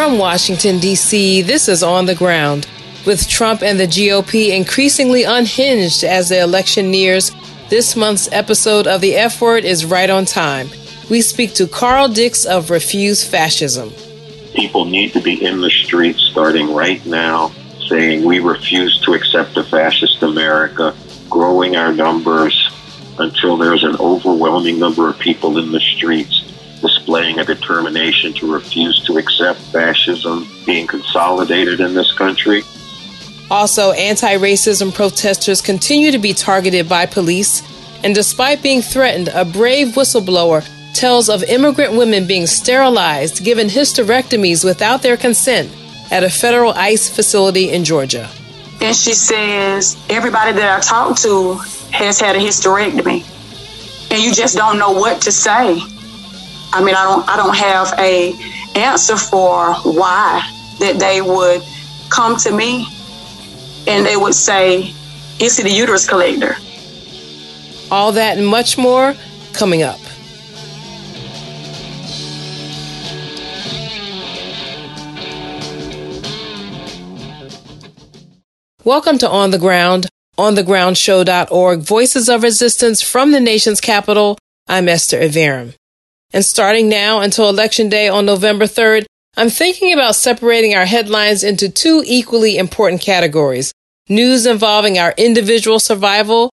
[0.00, 2.66] From Washington, D.C., this is On the Ground.
[3.04, 7.32] With Trump and the GOP increasingly unhinged as the election nears,
[7.68, 10.68] this month's episode of The F Word is right on time.
[11.10, 13.92] We speak to Carl Dix of Refuse Fascism.
[14.54, 17.52] People need to be in the streets starting right now
[17.88, 20.94] saying we refuse to accept a fascist America,
[21.28, 22.70] growing our numbers
[23.18, 26.40] until there's an overwhelming number of people in the streets
[26.80, 32.62] displaying a determination to refuse to accept fascism being consolidated in this country.
[33.50, 37.62] Also, anti racism protesters continue to be targeted by police,
[38.04, 44.64] and despite being threatened, a brave whistleblower tells of immigrant women being sterilized, given hysterectomies
[44.64, 45.70] without their consent
[46.10, 48.28] at a federal ICE facility in Georgia.
[48.80, 51.54] And she says, Everybody that I talk to
[51.92, 53.26] has had a hysterectomy.
[54.10, 55.80] And you just don't know what to say.
[56.72, 58.34] I mean, I don't I don't have a
[58.78, 60.42] answer for why
[60.78, 61.62] that they would
[62.08, 62.86] come to me
[63.86, 64.94] and they would say,
[65.38, 66.56] "Is he the uterus collector?"
[67.90, 69.14] All that and much more
[69.52, 69.99] coming up.
[78.84, 80.06] Welcome to On the Ground,
[80.38, 84.38] onthegroundshow.org, voices of resistance from the nation's capital.
[84.66, 85.74] I'm Esther Iverem.
[86.32, 89.04] And starting now until Election Day on November 3rd,
[89.36, 93.74] I'm thinking about separating our headlines into two equally important categories
[94.08, 96.48] news involving our individual survival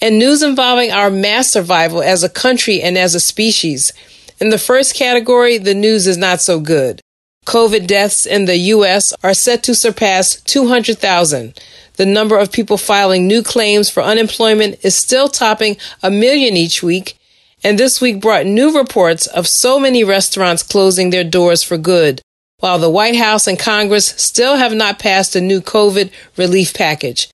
[0.00, 3.92] and news involving our mass survival as a country and as a species.
[4.38, 7.00] In the first category, the news is not so good.
[7.46, 9.12] COVID deaths in the U.S.
[9.22, 11.58] are set to surpass 200,000.
[11.94, 16.82] The number of people filing new claims for unemployment is still topping a million each
[16.82, 17.18] week,
[17.64, 22.22] and this week brought new reports of so many restaurants closing their doors for good,
[22.60, 27.28] while the White House and Congress still have not passed a new COVID relief package.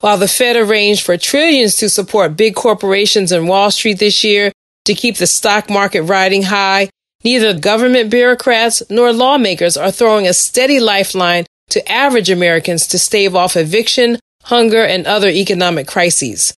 [0.00, 4.52] While the Fed arranged for trillions to support big corporations in Wall Street this year
[4.84, 6.90] to keep the stock market riding high,
[7.24, 13.34] neither government bureaucrats nor lawmakers are throwing a steady lifeline to average Americans to stave
[13.34, 16.54] off eviction, hunger, and other economic crises.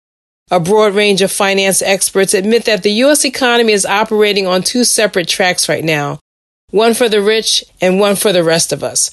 [0.50, 3.24] A broad range of finance experts admit that the U.S.
[3.24, 6.18] economy is operating on two separate tracks right now
[6.70, 9.12] one for the rich and one for the rest of us.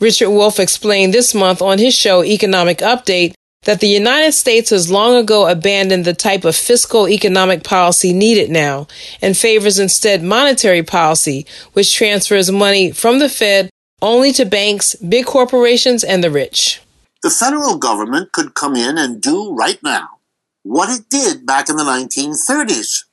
[0.00, 3.34] Richard Wolff explained this month on his show Economic Update
[3.70, 8.50] that the United States has long ago abandoned the type of fiscal economic policy needed
[8.50, 8.88] now
[9.22, 13.70] and favors instead monetary policy, which transfers money from the Fed
[14.02, 16.80] only to banks, big corporations, and the rich.
[17.22, 20.18] The federal government could come in and do right now
[20.64, 23.04] what it did back in the 1930s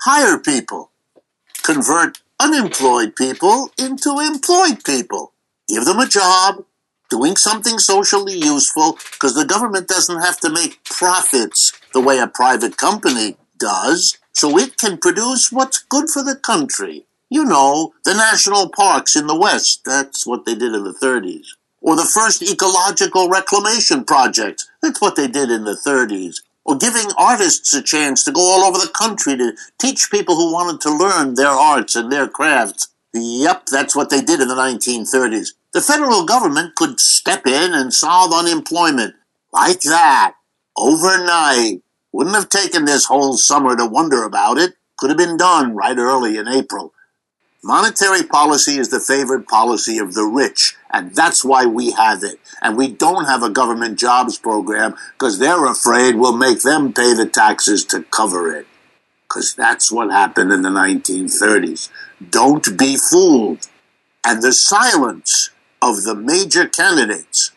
[0.00, 0.92] hire people,
[1.62, 5.34] convert unemployed people into employed people,
[5.68, 6.64] give them a job,
[7.10, 12.26] doing something socially useful, because the government doesn't have to make profits the way a
[12.26, 17.04] private company does, so it can produce what's good for the country.
[17.28, 21.46] You know, the national parks in the West, that's what they did in the 30s.
[21.82, 27.06] Or the first ecological reclamation projects, that's what they did in the 30s or giving
[27.16, 30.94] artists a chance to go all over the country to teach people who wanted to
[30.94, 32.88] learn their arts and their crafts.
[33.12, 35.48] Yep, that's what they did in the 1930s.
[35.72, 39.14] The federal government could step in and solve unemployment
[39.52, 40.34] like that
[40.76, 41.82] overnight.
[42.12, 44.74] Wouldn't have taken this whole summer to wonder about it.
[44.96, 46.92] Could have been done right early in April.
[47.62, 52.40] Monetary policy is the favored policy of the rich, and that's why we have it.
[52.60, 57.14] And we don't have a government jobs program because they're afraid we'll make them pay
[57.14, 58.66] the taxes to cover it.
[59.28, 61.90] Because that's what happened in the 1930s.
[62.30, 63.68] Don't be fooled.
[64.24, 65.50] And the silence
[65.82, 67.52] of the major candidates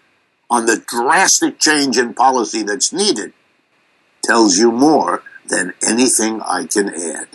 [0.49, 3.33] on the drastic change in policy that's needed
[4.23, 7.27] tells you more than anything I can add.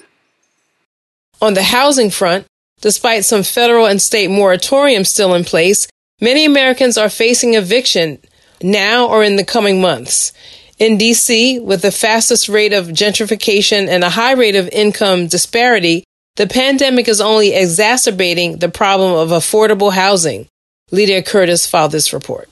[1.41, 2.47] On the housing front,
[2.81, 5.89] Despite some federal and state moratoriums still in place,
[6.21, 8.19] many Americans are facing eviction
[8.63, 10.33] now or in the coming months.
[10.79, 16.05] In DC, with the fastest rate of gentrification and a high rate of income disparity,
[16.37, 20.47] the pandemic is only exacerbating the problem of affordable housing.
[20.91, 22.49] Lydia Curtis filed this report.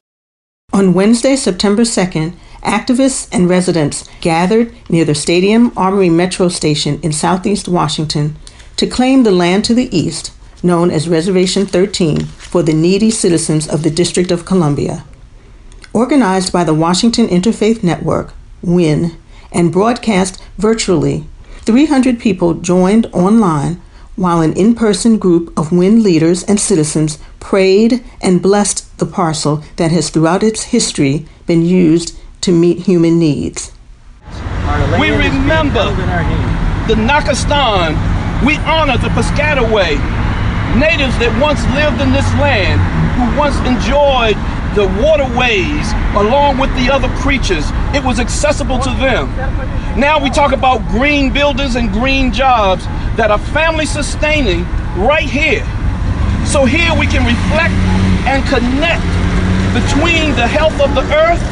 [0.73, 7.13] On Wednesday, September 2nd, activists and residents gathered near the Stadium Armory Metro Station in
[7.13, 8.37] southeast Washington
[8.77, 13.69] to claim the land to the east known as Reservation 13 for the needy citizens
[13.69, 15.05] of the District of Columbia.
[15.93, 19.17] Organized by the Washington Interfaith Network, WIN,
[19.53, 21.25] and broadcast virtually,
[21.61, 23.81] 300 people joined online
[24.17, 29.63] while an in person group of WIN leaders and citizens prayed and blessed the parcel
[29.77, 33.73] that has throughout its history been used to meet human needs.
[34.99, 35.95] We remember
[36.89, 37.95] the Nakastan.
[38.45, 39.97] We honor the Piscataway,
[40.77, 42.81] natives that once lived in this land,
[43.17, 44.37] who once enjoyed
[44.77, 47.65] the waterways along with the other creatures.
[47.97, 49.35] It was accessible to them.
[49.99, 52.85] Now we talk about green buildings and green jobs
[53.17, 54.65] that are family sustaining
[55.01, 55.65] right here.
[56.45, 57.73] So here we can reflect
[58.29, 59.03] and connect
[59.73, 61.43] between the health of the earth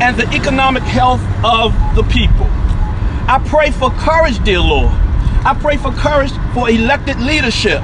[0.00, 2.46] and the economic health of the people.
[3.26, 4.92] I pray for courage, dear Lord.
[5.42, 7.82] I pray for courage for elected leadership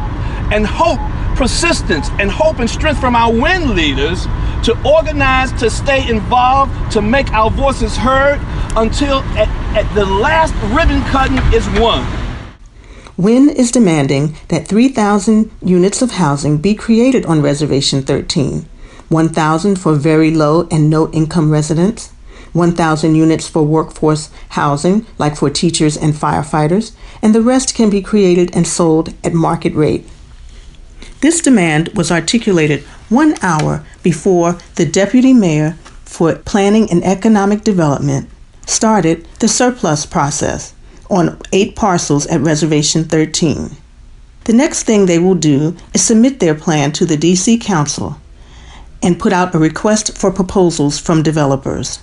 [0.52, 1.00] and hope,
[1.36, 4.24] persistence, and hope and strength from our WIN leaders
[4.64, 8.40] to organize, to stay involved, to make our voices heard
[8.76, 12.04] until at, at the last ribbon cutting is won.
[13.16, 18.66] WIN is demanding that 3,000 units of housing be created on Reservation 13,
[19.08, 22.12] 1,000 for very low and no income residents,
[22.52, 28.02] 1,000 units for workforce housing, like for teachers and firefighters, and the rest can be
[28.02, 30.06] created and sold at market rate.
[31.20, 38.28] This demand was articulated one hour before the deputy mayor for planning and economic development
[38.66, 40.74] started the surplus process
[41.08, 43.70] on eight parcels at Reservation 13.
[44.44, 48.18] The next thing they will do is submit their plan to the DC Council
[49.02, 51.98] and put out a request for proposals from developers.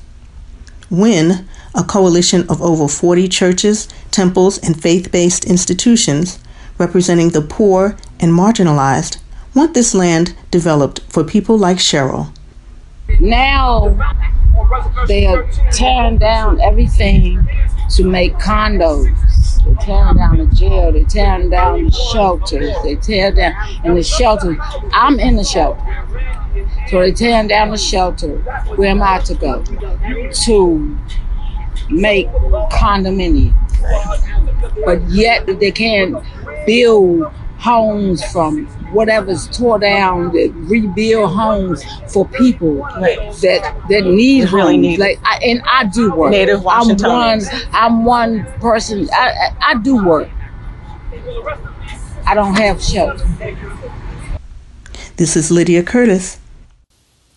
[0.89, 6.39] When a coalition of over 40 churches, temples, and faith based institutions,
[6.77, 9.17] representing the poor and marginalized
[9.53, 12.33] want this land developed for people like Cheryl.
[13.19, 13.89] Now
[15.07, 17.45] they are tearing down everything
[17.91, 19.13] to make condos.
[19.65, 20.93] They're tearing down the jail.
[20.93, 22.73] They're tearing down the shelters.
[22.83, 23.53] They tear down
[23.83, 24.57] in the shelters.
[24.93, 25.81] I'm in the shelter.
[26.89, 28.37] So they're tearing down the shelter.
[28.77, 29.63] Where am I to go?
[30.45, 30.97] To
[31.89, 32.27] make
[32.71, 33.53] condominiums.
[34.85, 36.23] But yet they can't
[36.65, 37.25] build
[37.63, 41.81] homes from whatever's tore down, that rebuild homes
[42.11, 43.31] for people right.
[43.41, 44.99] that that need really homes.
[44.99, 46.31] Like, I, and I do work.
[46.31, 47.41] Native I'm one.
[47.71, 49.07] I'm one person.
[49.13, 50.29] I, I, I do work.
[52.25, 53.25] I don't have shelter.
[55.15, 56.39] This is Lydia Curtis.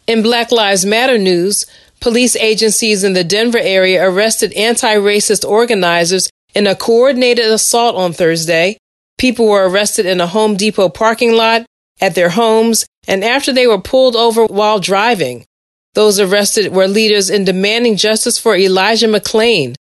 [0.08, 1.66] In Black Lives Matter news,
[2.00, 8.12] police agencies in the Denver area arrested anti racist organizers in a coordinated assault on
[8.12, 8.78] Thursday.
[9.18, 11.64] People were arrested in a Home Depot parking lot,
[12.00, 15.46] at their homes, and after they were pulled over while driving.
[15.94, 19.74] Those arrested were leaders in demanding justice for Elijah McClain,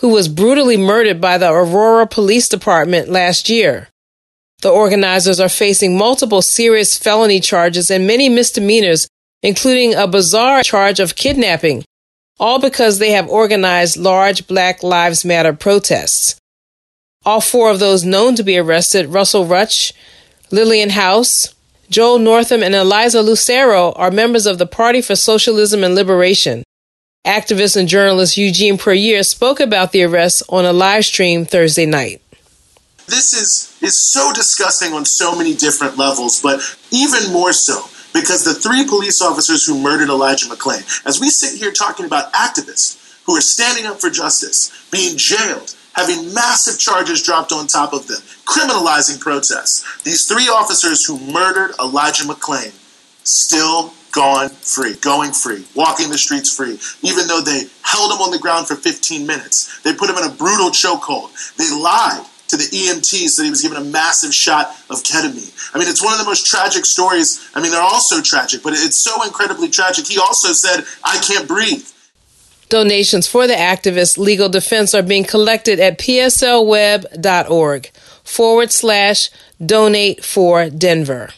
[0.00, 3.88] who was brutally murdered by the Aurora Police Department last year.
[4.62, 9.06] The organizers are facing multiple serious felony charges and many misdemeanors,
[9.42, 11.84] including a bizarre charge of kidnapping,
[12.40, 16.40] all because they have organized large Black Lives Matter protests.
[17.28, 19.92] All four of those known to be arrested, Russell Ruch,
[20.50, 21.54] Lillian House,
[21.90, 26.64] Joel Northam, and Eliza Lucero, are members of the Party for Socialism and Liberation.
[27.26, 32.22] Activist and journalist Eugene Puryear spoke about the arrests on a live stream Thursday night.
[33.04, 38.42] This is, is so disgusting on so many different levels, but even more so because
[38.46, 43.20] the three police officers who murdered Elijah McClain, as we sit here talking about activists
[43.26, 48.06] who are standing up for justice, being jailed, having massive charges dropped on top of
[48.06, 50.02] them, criminalizing protests.
[50.04, 52.70] These three officers who murdered Elijah McClain
[53.26, 58.30] still gone free, going free, walking the streets free, even though they held him on
[58.30, 59.82] the ground for 15 minutes.
[59.82, 61.34] They put him in a brutal chokehold.
[61.56, 65.52] They lied to the EMTs that he was given a massive shot of ketamine.
[65.74, 67.50] I mean, it's one of the most tragic stories.
[67.54, 70.06] I mean, they're all so tragic, but it's so incredibly tragic.
[70.06, 71.86] He also said, I can't breathe.
[72.68, 77.90] Donations for the activists' legal defense are being collected at pslweb.org
[78.22, 79.30] forward slash
[79.64, 81.30] donate for Denver.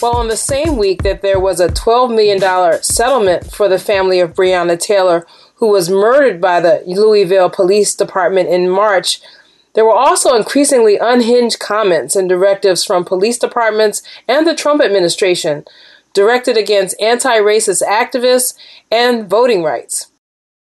[0.00, 4.20] Well, on the same week that there was a $12 million settlement for the family
[4.20, 5.26] of Breonna Taylor,
[5.60, 9.20] who was murdered by the Louisville Police Department in March,
[9.74, 15.64] There were also increasingly unhinged comments and directives from police departments and the Trump administration
[16.12, 18.54] directed against anti racist activists
[18.90, 20.08] and voting rights.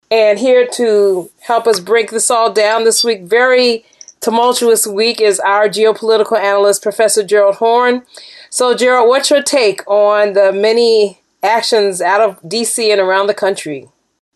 [0.09, 3.85] And here to help us break this all down this week, very
[4.21, 8.03] tumultuous week, is our geopolitical analyst, Professor Gerald Horne.
[8.49, 13.33] So, Gerald, what's your take on the many actions out of DC and around the
[13.35, 13.89] country?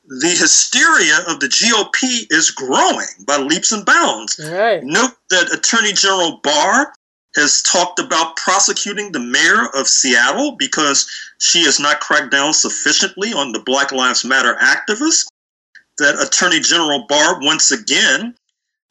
[0.10, 4.40] The hysteria of the GOP is growing by leaps and bounds.
[4.40, 4.84] Right.
[4.84, 6.92] Note that Attorney General Barr
[7.36, 13.34] has talked about prosecuting the mayor of Seattle because she has not cracked down sufficiently
[13.34, 15.28] on the Black Lives Matter activists.
[16.00, 18.34] That Attorney General Barr once again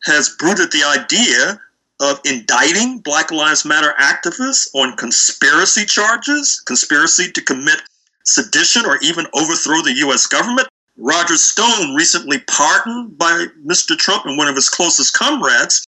[0.05, 1.61] has brooded the idea
[2.01, 7.83] of indicting Black Lives Matter activists on conspiracy charges, conspiracy to commit
[8.25, 10.29] sedition or even overthrow the U.S.
[10.29, 10.69] government.
[10.99, 13.97] Roger Stone, recently pardoned by Mr.
[13.97, 15.87] Trump and one of his closest comrades,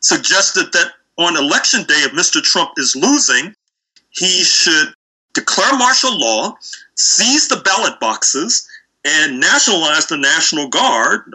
[0.00, 2.42] suggested that on election day, if Mr.
[2.42, 3.54] Trump is losing,
[4.10, 4.92] he should
[5.32, 6.54] declare martial law,
[6.94, 8.68] seize the ballot boxes,
[9.04, 11.34] and nationalize the National Guard.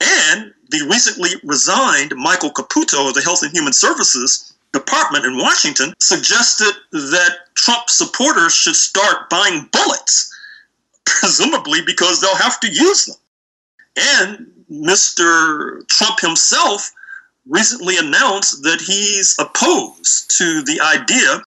[0.00, 5.94] And the recently resigned Michael Caputo of the Health and Human Services Department in Washington
[6.00, 10.34] suggested that Trump supporters should start buying bullets
[11.20, 13.16] presumably because they'll have to use them.
[13.96, 15.86] And Mr.
[15.88, 16.90] Trump himself
[17.46, 21.42] recently announced that he's opposed to the idea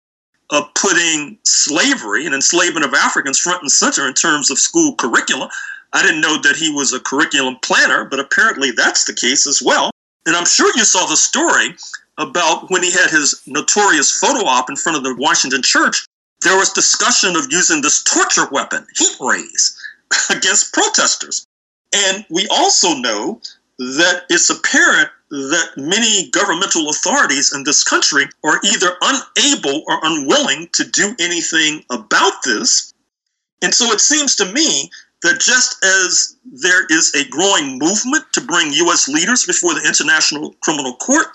[0.51, 5.49] of putting slavery and enslavement of Africans front and center in terms of school curricula.
[5.93, 9.61] I didn't know that he was a curriculum planner, but apparently that's the case as
[9.61, 9.91] well.
[10.25, 11.75] And I'm sure you saw the story
[12.17, 16.05] about when he had his notorious photo op in front of the Washington church
[16.41, 19.77] there was discussion of using this torture weapon, heat rays,
[20.29, 21.45] against protesters.
[21.93, 23.41] And we also know
[23.77, 30.67] that it's apparent that many governmental authorities in this country are either unable or unwilling
[30.73, 32.93] to do anything about this.
[33.61, 34.89] And so it seems to me
[35.21, 39.07] that just as there is a growing movement to bring U.S.
[39.07, 41.27] leaders before the International Criminal Court,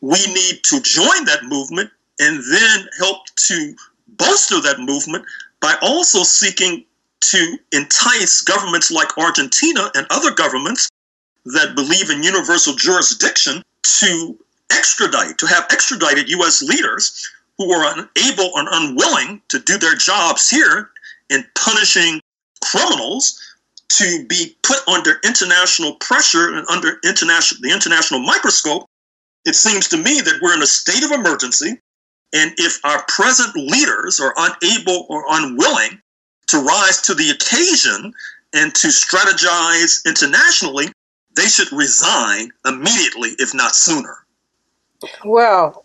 [0.00, 3.74] we need to join that movement and then help to
[4.08, 5.24] bolster that movement
[5.60, 6.84] by also seeking
[7.20, 10.88] to entice governments like Argentina and other governments
[11.44, 14.38] that believe in universal jurisdiction to
[14.70, 16.62] extradite, to have extradited U.S.
[16.62, 20.90] leaders who are unable or unwilling to do their jobs here
[21.30, 22.20] in punishing
[22.62, 23.40] criminals
[23.88, 28.86] to be put under international pressure and under international the international microscope.
[29.44, 31.80] It seems to me that we're in a state of emergency
[32.32, 36.00] and if our present leaders are unable or unwilling
[36.48, 38.12] to rise to the occasion
[38.54, 40.86] and to strategize internationally,
[41.36, 44.16] they should resign immediately, if not sooner.
[45.24, 45.84] Well,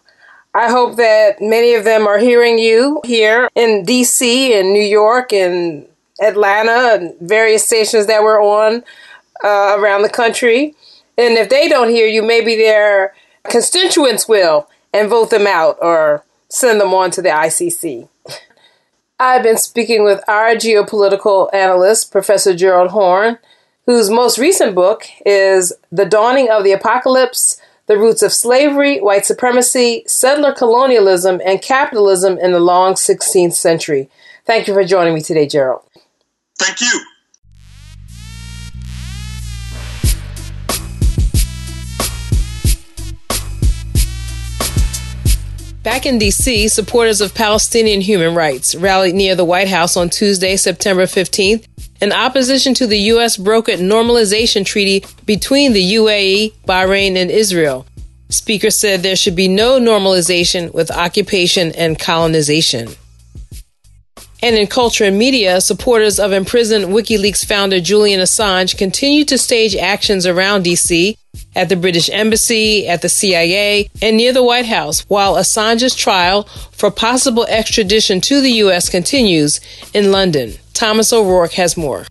[0.53, 5.33] I hope that many of them are hearing you here in DC and New York
[5.33, 5.87] and
[6.21, 8.83] Atlanta and various stations that we're on
[9.43, 10.75] uh, around the country.
[11.17, 13.13] And if they don't hear you, maybe their
[13.49, 18.07] constituents will and vote them out or send them on to the ICC.
[19.19, 23.39] I've been speaking with our geopolitical analyst, Professor Gerald Horne,
[23.85, 29.25] whose most recent book is The Dawning of the Apocalypse The Roots of Slavery, White
[29.25, 34.09] Supremacy, Settler Colonialism, and Capitalism in the Long 16th Century.
[34.45, 35.81] Thank you for joining me today, Gerald.
[36.59, 37.12] Thank you.
[45.83, 50.55] Back in D.C., supporters of Palestinian human rights rallied near the White House on Tuesday,
[50.55, 51.67] September 15th,
[52.01, 53.35] in opposition to the U.S.
[53.35, 57.85] brokered normalization treaty between the UAE, Bahrain, and Israel.
[58.29, 62.87] Speaker said there should be no normalization with occupation and colonization.
[64.41, 69.75] And in culture and media, supporters of imprisoned WikiLeaks founder Julian Assange continue to stage
[69.75, 71.17] actions around D.C
[71.55, 76.43] at the British Embassy, at the CIA, and near the White House while Assange's trial
[76.71, 78.89] for possible extradition to the U.S.
[78.89, 79.59] continues
[79.93, 80.53] in London.
[80.73, 82.05] Thomas O'Rourke has more.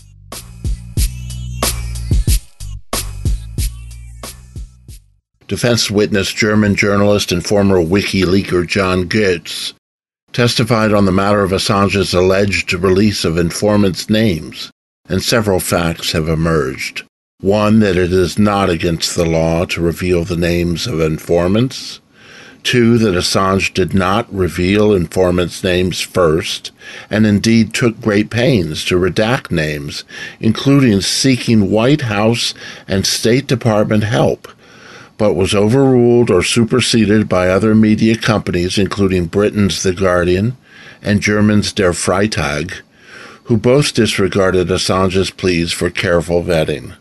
[5.48, 9.74] Defense witness German journalist and former WikiLeaker John Goetz
[10.32, 14.70] testified on the matter of Assange's alleged release of informants' names,
[15.10, 17.04] and several facts have emerged.
[17.42, 21.98] One, that it is not against the law to reveal the names of informants.
[22.62, 26.70] Two, that Assange did not reveal informants' names first,
[27.10, 30.04] and indeed took great pains to redact names,
[30.38, 32.54] including seeking White House
[32.86, 34.46] and State Department help.
[35.18, 40.56] but was overruled or superseded by other media companies, including Britain's The Guardian
[41.00, 42.80] and German's Der Freitag,
[43.44, 46.94] who both disregarded Assange's pleas for careful vetting.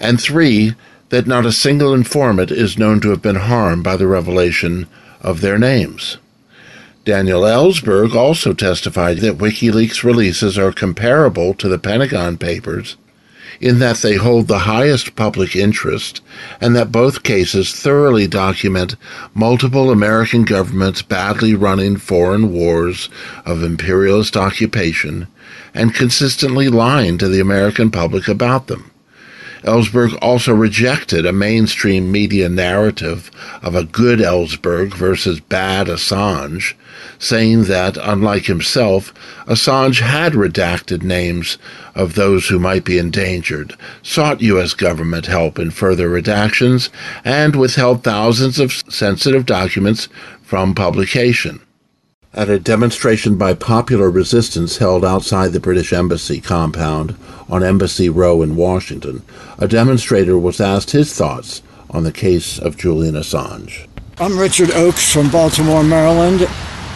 [0.00, 0.74] And three,
[1.08, 4.86] that not a single informant is known to have been harmed by the revelation
[5.20, 6.18] of their names.
[7.04, 12.96] Daniel Ellsberg also testified that WikiLeaks releases are comparable to the Pentagon Papers
[13.60, 16.20] in that they hold the highest public interest
[16.60, 18.94] and that both cases thoroughly document
[19.34, 23.08] multiple American governments badly running foreign wars
[23.44, 25.26] of imperialist occupation
[25.74, 28.90] and consistently lying to the American public about them.
[29.62, 33.30] Ellsberg also rejected a mainstream media narrative
[33.62, 36.74] of a good Ellsberg versus bad Assange,
[37.18, 39.12] saying that, unlike himself,
[39.46, 41.58] Assange had redacted names
[41.94, 44.74] of those who might be endangered, sought U.S.
[44.74, 46.88] government help in further redactions,
[47.24, 50.08] and withheld thousands of sensitive documents
[50.42, 51.60] from publication.
[52.34, 57.16] At a demonstration by popular resistance held outside the British Embassy compound
[57.48, 59.22] on Embassy Row in Washington,
[59.58, 63.86] a demonstrator was asked his thoughts on the case of Julian Assange.
[64.18, 66.46] I'm Richard Oakes from Baltimore, Maryland.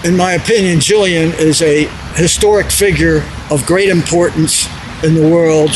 [0.05, 4.69] In my opinion, Julian is a historic figure of great importance
[5.03, 5.71] in the world.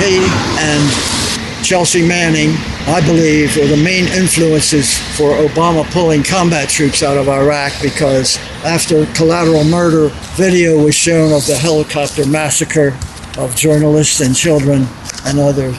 [0.00, 0.24] He
[0.58, 7.16] and Chelsea Manning, I believe, are the main influences for Obama pulling combat troops out
[7.16, 12.98] of Iraq because after collateral murder video was shown of the helicopter massacre
[13.38, 14.86] of journalists and children
[15.24, 15.76] and others,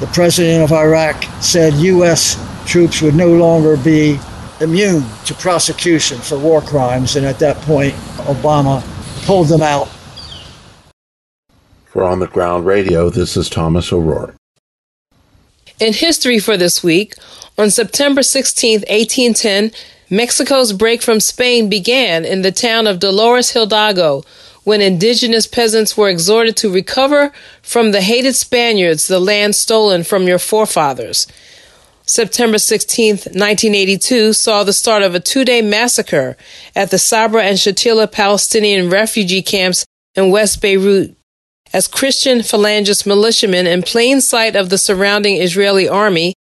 [0.00, 2.38] the president of Iraq said U.S.
[2.66, 4.18] troops would no longer be
[4.60, 7.94] immune to prosecution for war crimes, and at that point,
[8.26, 8.82] Obama
[9.26, 9.88] pulled them out
[11.94, 14.34] for On the Ground Radio, this is Thomas O'Rourke.
[15.80, 17.14] In history for this week,
[17.58, 19.72] on September 16, 1810,
[20.08, 24.22] Mexico's break from Spain began in the town of Dolores Hidalgo
[24.62, 30.28] when indigenous peasants were exhorted to recover from the hated Spaniards the land stolen from
[30.28, 31.26] your forefathers.
[32.06, 36.36] September 16, 1982 saw the start of a two day massacre
[36.76, 39.84] at the Sabra and Shatila Palestinian refugee camps
[40.14, 41.16] in West Beirut
[41.74, 46.34] as Christian Phalangist militiamen in plain sight of the surrounding Israeli army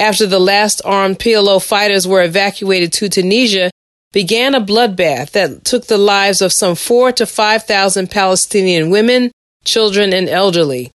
[0.00, 3.70] after the last armed PLO fighters were evacuated to Tunisia
[4.12, 9.30] began a bloodbath that took the lives of some four to 5,000 Palestinian women,
[9.64, 10.90] children, and elderly.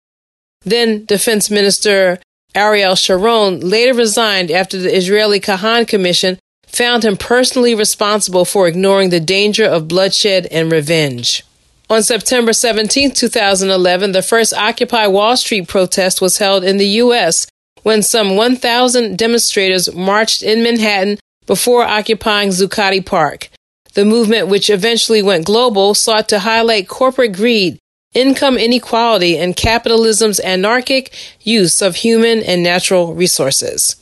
[0.64, 2.20] Then Defense Minister
[2.54, 9.12] Ariel Sharon later resigned after the Israeli Kahan Commission found him personally responsible for ignoring
[9.12, 11.47] the danger of bloodshed and revenge.
[11.90, 17.48] On September 17, 2011, the first Occupy Wall Street protest was held in the U.S.
[17.84, 23.50] when some 1,000 demonstrators marched in Manhattan before occupying Zuccotti Park.
[23.94, 27.80] The movement, which eventually went global, sought to highlight corporate greed,
[28.14, 33.96] income inequality, and capitalism's anarchic use of human and natural resources.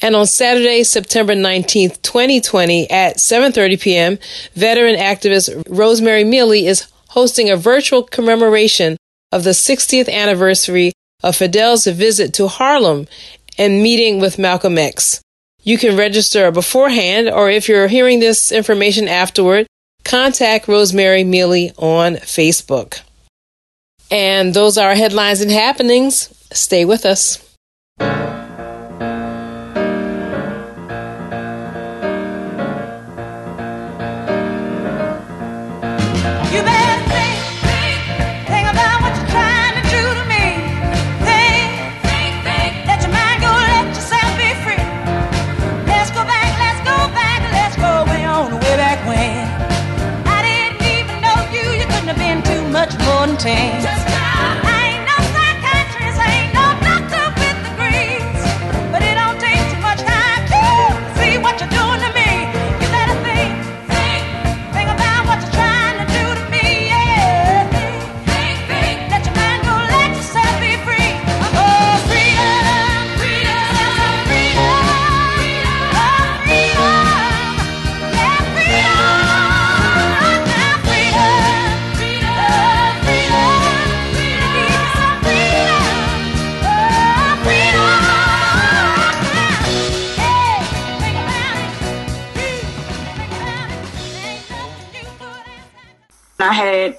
[0.00, 4.18] And on Saturday, September 19th, 2020 at 7:30 p.m.,
[4.54, 8.96] veteran activist Rosemari Mealy is hosting a virtual commemoration
[9.32, 13.08] of the 60th anniversary of Fidel's visit to Harlem
[13.58, 15.20] and meeting with Malcolm X.
[15.62, 19.66] You can register beforehand, or if you're hearing this information afterward,
[20.04, 23.00] contact Rosemari Mealy on Facebook.
[24.10, 26.32] And those are headlines and happenings.
[26.52, 27.44] Stay with us.
[52.80, 54.17] I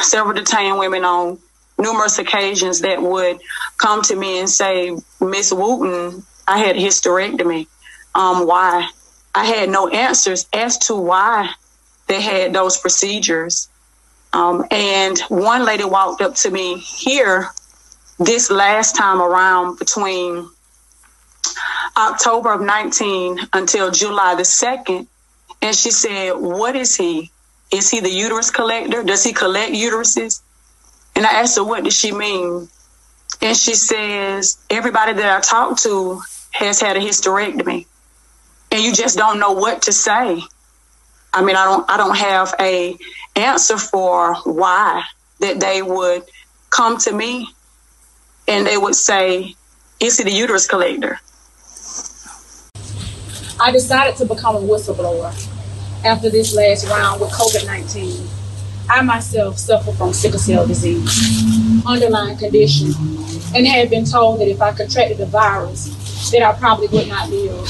[0.10, 1.39] several detained women on
[1.78, 3.39] numerous occasions that would
[3.78, 7.67] come to me and say, Miss Wooten, I had a hysterectomy.
[8.15, 8.89] um, why.
[9.34, 11.52] I had no answers as to why
[12.08, 13.69] they had those procedures.
[14.34, 17.50] Um, and one lady walked up to me here
[18.17, 20.50] this last time around between
[21.95, 25.08] October of 19 until July the 2nd.
[25.62, 27.32] And she said, What is he?
[27.71, 29.03] Is he the uterus collector?
[29.03, 30.41] Does he collect uteruses?
[31.15, 32.67] And I asked her, What does she mean?
[33.41, 37.86] And she says, Everybody that I talk to has had a hysterectomy.
[38.71, 40.41] And you just don't know what to say.
[41.32, 42.97] I mean, I don't I don't have a
[43.36, 45.03] answer for why
[45.39, 46.23] that they would
[46.69, 47.47] come to me
[48.47, 49.53] and they would say,
[49.99, 51.19] Is he the uterus collector?
[53.62, 55.59] I decided to become a whistleblower
[56.05, 58.27] after this last round with COVID 19.
[58.89, 62.91] I myself suffer from sickle cell disease, underlying condition,
[63.53, 67.29] and had been told that if I contracted the virus, that I probably would not
[67.29, 67.67] live.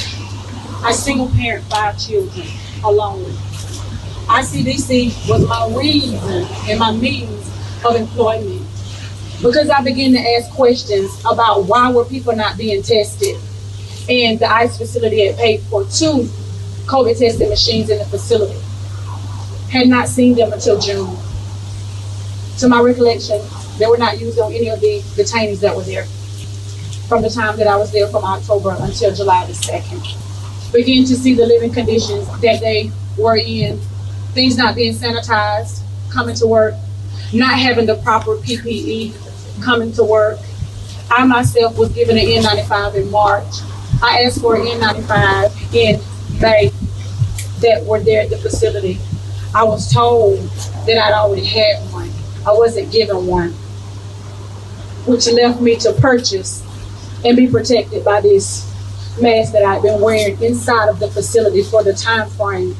[0.81, 2.47] I single parent five children
[2.83, 3.25] alone.
[4.29, 7.51] ICDC was my reason and my means
[7.83, 8.65] of employment
[9.41, 13.35] because I began to ask questions about why were people not being tested
[14.09, 16.29] and the ICE facility had paid for two
[16.89, 18.59] COVID testing machines in the facility.
[19.71, 21.15] Had not seen them until June.
[22.57, 23.39] To my recollection,
[23.77, 26.05] they were not used on any of the detainees that were there
[27.07, 30.73] from the time that I was there from October until July the 2nd.
[30.73, 33.79] Begin to see the living conditions that they were in,
[34.33, 36.73] things not being sanitized, coming to work,
[37.33, 39.13] not having the proper PPE
[39.63, 40.39] coming to work.
[41.11, 43.61] I myself was given an N95 in March
[44.01, 45.99] I asked for an N95 in
[46.39, 46.71] May
[47.61, 48.99] that were there at the facility.
[49.53, 50.39] I was told
[50.85, 52.09] that I'd already had one.
[52.45, 53.51] I wasn't given one,
[55.05, 56.63] which left me to purchase
[57.25, 58.65] and be protected by this
[59.21, 62.75] mask that I'd been wearing inside of the facility for the time frame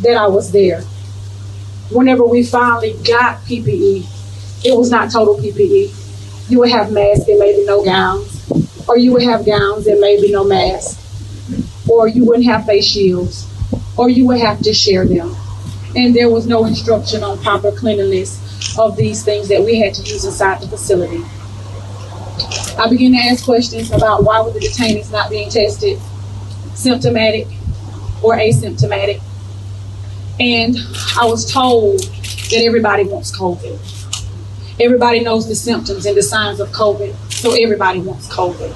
[0.00, 0.80] that I was there.
[1.90, 6.50] Whenever we finally got PPE, it was not total PPE.
[6.50, 8.34] You would have masks and maybe no gowns
[8.88, 11.00] or you would have gowns and maybe no mask,
[11.88, 13.48] or you wouldn't have face shields,
[13.96, 15.34] or you would have to share them.
[15.96, 20.02] And there was no instruction on proper cleanliness of these things that we had to
[20.02, 21.22] use inside the facility.
[22.76, 26.00] I began to ask questions about why were the detainees not being tested,
[26.74, 27.46] symptomatic
[28.22, 29.22] or asymptomatic.
[30.40, 30.76] And
[31.16, 33.78] I was told that everybody wants COVID.
[34.80, 38.72] Everybody knows the symptoms and the signs of COVID, so everybody wants COVID.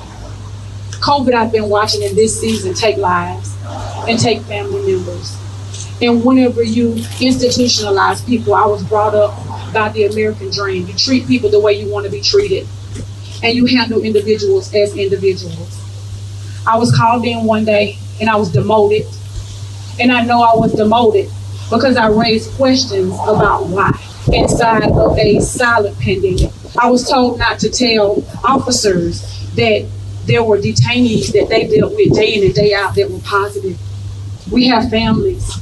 [1.00, 3.57] COVID, I've been watching in this season take lives
[4.08, 5.36] and take family members.
[6.00, 9.36] And whenever you institutionalize people, I was brought up
[9.72, 10.86] by the American dream.
[10.86, 12.66] You treat people the way you want to be treated,
[13.42, 15.78] and you handle individuals as individuals.
[16.66, 19.06] I was called in one day and I was demoted.
[20.00, 21.30] And I know I was demoted
[21.70, 23.90] because I raised questions about why
[24.32, 26.52] inside of a silent pandemic.
[26.78, 29.22] I was told not to tell officers
[29.54, 29.88] that
[30.28, 33.78] there were detainees that they dealt with day in and day out that were positive.
[34.52, 35.58] We have families.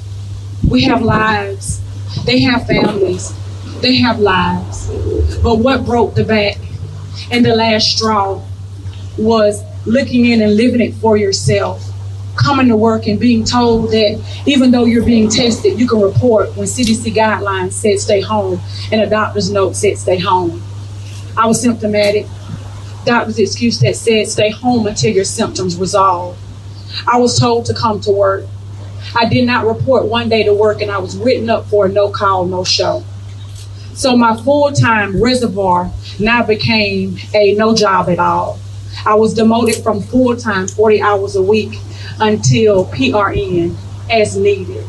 [0.68, 1.80] We have lives.
[2.24, 3.32] They have families.
[3.80, 4.88] They have lives.
[5.42, 6.58] But what broke the back
[7.30, 8.42] and the last straw
[9.16, 11.82] was looking in and living it for yourself
[12.36, 16.54] coming to work and being told that even though you're being tested, you can report
[16.56, 18.60] when CDC guidelines said stay home
[18.92, 20.62] and a doctor's note said stay home.
[21.36, 22.26] I was symptomatic.
[23.06, 26.36] Doctor's excuse that said stay home until your symptoms resolve.
[27.06, 28.44] I was told to come to work.
[29.14, 31.88] I did not report one day to work and I was written up for a
[31.88, 33.04] no call, no show.
[33.94, 38.58] So my full time reservoir now became a no job at all.
[39.06, 41.78] I was demoted from full time, 40 hours a week,
[42.18, 43.76] until PRN
[44.10, 44.84] as needed.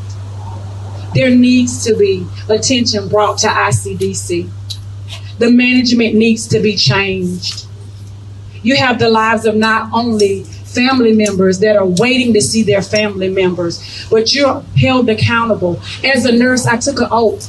[1.14, 4.50] There needs to be attention brought to ICDC.
[5.38, 7.67] The management needs to be changed.
[8.68, 12.82] You have the lives of not only family members that are waiting to see their
[12.82, 15.80] family members, but you're held accountable.
[16.04, 17.48] As a nurse, I took an oath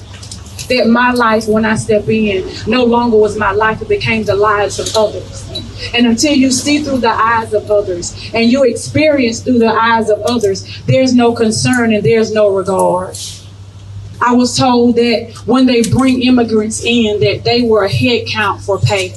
[0.69, 4.37] that my life, when I step in, no longer was my life, it became the
[4.37, 5.91] lives of others.
[5.93, 10.11] And until you see through the eyes of others and you experience through the eyes
[10.11, 13.17] of others, there's no concern and there's no regard.
[14.21, 18.63] I was told that when they bring immigrants in, that they were a head count
[18.63, 19.15] for pay.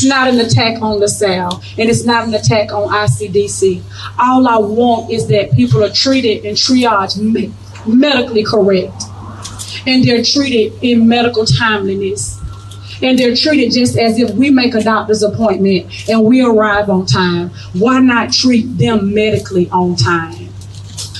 [0.00, 3.82] It's not an attack on LaSalle, and it's not an attack on ICDC.
[4.18, 7.18] All I want is that people are treated and triaged
[7.86, 8.94] medically correct
[9.86, 12.40] and they're treated in medical timeliness.
[13.02, 17.04] and they're treated just as if we make a doctor's appointment and we arrive on
[17.04, 17.50] time.
[17.74, 20.46] Why not treat them medically on time?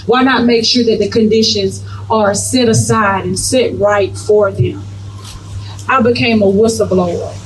[0.06, 4.82] Why not make sure that the conditions are set aside and set right for them?
[5.86, 7.39] I became a whistleblower.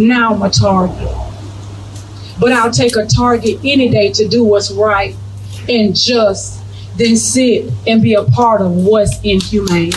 [0.00, 1.08] Now I'm a target.
[2.40, 5.14] But I'll take a target any day to do what's right
[5.68, 6.62] and just
[6.96, 9.92] than sit and be a part of what's inhumane.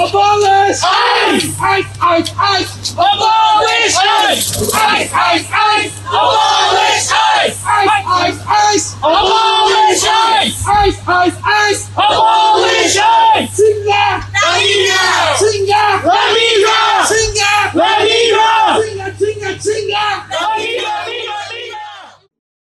[0.00, 0.80] Abolish!
[0.82, 1.60] ICE!
[1.60, 1.84] ICE!
[2.00, 2.32] ICE!
[2.38, 2.92] ICE!
[2.92, 3.94] Abolish!
[3.96, 4.72] ICE!
[4.72, 5.12] ICE!
[5.12, 5.46] ICE!
[5.52, 5.92] ICE!
[6.08, 7.10] Abolish!
[7.12, 7.64] ICE!
[7.66, 8.06] ICE!
[8.06, 8.40] ICE!
[8.48, 8.96] ICE!
[8.96, 10.04] Abolish!
[10.08, 10.66] ICE!
[10.66, 10.98] ICE!
[11.06, 11.36] ICE!
[11.44, 11.88] ICE!
[11.92, 12.96] Abolish!
[12.96, 13.60] ICE!
[13.60, 14.24] Singa!
[14.40, 15.04] Singa!
[15.36, 15.84] Singa!
[17.10, 17.50] Singa!
[17.76, 18.40] Singa!
[18.70, 19.50] Singa!
[19.60, 20.30] Singa!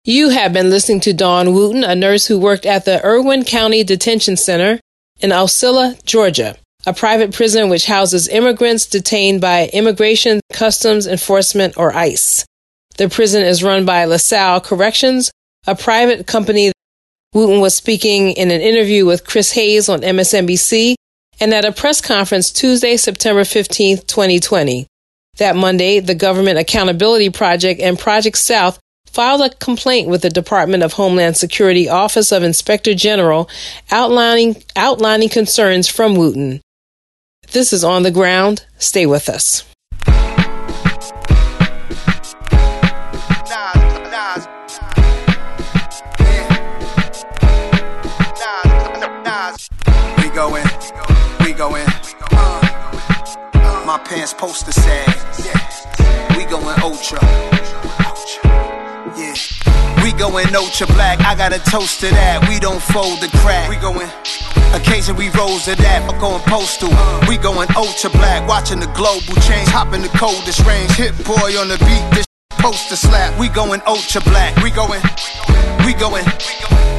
[0.04, 3.82] You have been listening to Dawn Wooten, a nurse who worked at the Irwin County
[3.82, 4.78] Detention Center
[5.20, 6.54] in Ocilla, Georgia,
[6.86, 12.46] a private prison which houses immigrants detained by Immigration Customs Enforcement or ICE.
[12.96, 15.32] The prison is run by LaSalle Corrections,
[15.66, 16.72] a private company.
[17.34, 20.94] Wooten was speaking in an interview with Chris Hayes on MSNBC
[21.40, 24.86] and at a press conference Tuesday, September 15, 2020.
[25.38, 30.82] That Monday, the Government Accountability Project and Project South filed a complaint with the Department
[30.82, 33.50] of Homeland Security Office of Inspector General
[33.90, 36.60] outlining, outlining concerns from Wooten.
[37.52, 38.66] This is On the Ground.
[38.78, 39.64] Stay with us.
[50.18, 50.66] We go in,
[51.44, 51.86] we go in.
[52.32, 55.16] Uh, my pants poster sad.
[56.36, 57.18] We going ultra.
[59.16, 59.34] We
[60.16, 62.48] going ultra black, I got a toast to that.
[62.48, 63.68] We don't fold the crack.
[63.68, 64.08] We going.
[64.74, 66.90] Occasion we rose to that, I'm going postal.
[67.28, 70.90] We going ultra black, watching the global change, hopping the coldest range.
[70.92, 73.38] Hit boy on the beat, this poster slap.
[73.38, 74.56] We going ultra black.
[74.62, 75.02] We going,
[75.84, 76.24] we going.
[76.26, 76.95] Uh,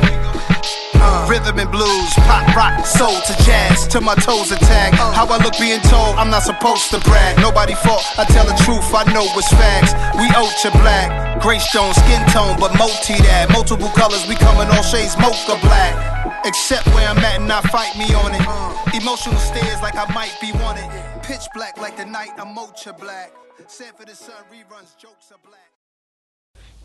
[1.28, 4.94] rhythm and blues, pop, rock, soul to jazz, till my toes attack.
[4.96, 7.38] How I look being told, I'm not supposed to brag.
[7.38, 9.92] Nobody fault, I tell the truth, I know it's facts.
[10.16, 13.52] We ultra black, gray stone, skin tone, but multi that.
[13.52, 15.94] Multiple colors, we come in all shades, mocha black.
[16.46, 18.44] Except where I'm at and not fight me on it.
[18.96, 20.88] Emotional stares like I might be wanted.
[21.24, 23.32] Pitch black like the night, I'm ultra black.
[23.98, 25.67] For the sun, reruns, jokes are black.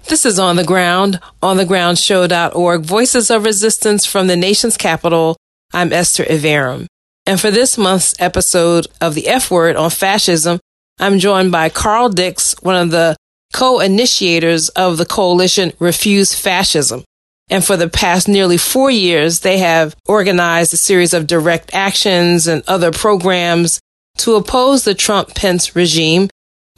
[0.09, 5.37] This is On the Ground, onthegroundshow.org, Voices of Resistance from the nation's capital.
[5.73, 6.87] I'm Esther Iverem.
[7.25, 10.61] And for this month's episode of the F Word on fascism,
[10.99, 13.17] I'm joined by Carl Dix, one of the
[13.53, 17.05] co-initiators of the coalition Refuse Fascism.
[17.49, 22.47] And for the past nearly four years, they have organized a series of direct actions
[22.47, 23.81] and other programs
[24.19, 26.29] to oppose the Trump Pence regime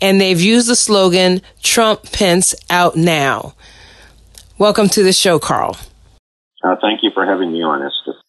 [0.04, 3.54] and they've used the slogan Trump Pence out now.
[4.58, 5.78] Welcome to the show, Carl.
[6.62, 8.20] Uh, thank you for having me on, Esther.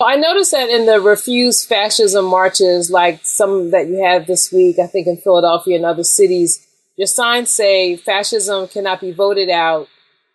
[0.00, 4.78] I noticed that in the refuse fascism marches, like some that you had this week,
[4.78, 6.64] I think in Philadelphia and other cities,
[6.96, 9.88] your signs say fascism cannot be voted out.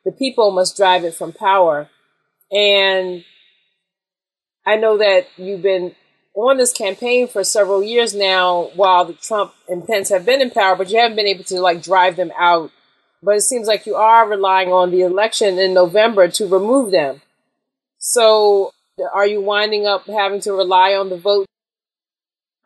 [0.03, 1.89] The people must drive it from power.
[2.51, 3.23] And
[4.65, 5.95] I know that you've been
[6.35, 10.51] on this campaign for several years now while the Trump and Pence have been in
[10.51, 12.71] power, but you haven't been able to like drive them out.
[13.21, 17.21] But it seems like you are relying on the election in November to remove them.
[17.97, 18.71] So
[19.13, 21.45] are you winding up having to rely on the vote?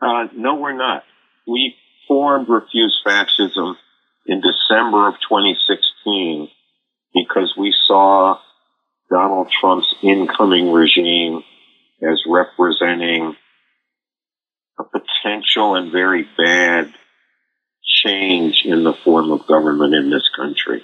[0.01, 1.03] Uh, no, we're not.
[1.47, 1.75] We
[2.07, 3.77] formed Refuse Fascism
[4.25, 6.49] in December of 2016
[7.13, 8.39] because we saw
[9.09, 11.43] Donald Trump's incoming regime
[12.01, 13.35] as representing
[14.79, 16.93] a potential and very bad
[18.05, 20.83] change in the form of government in this country.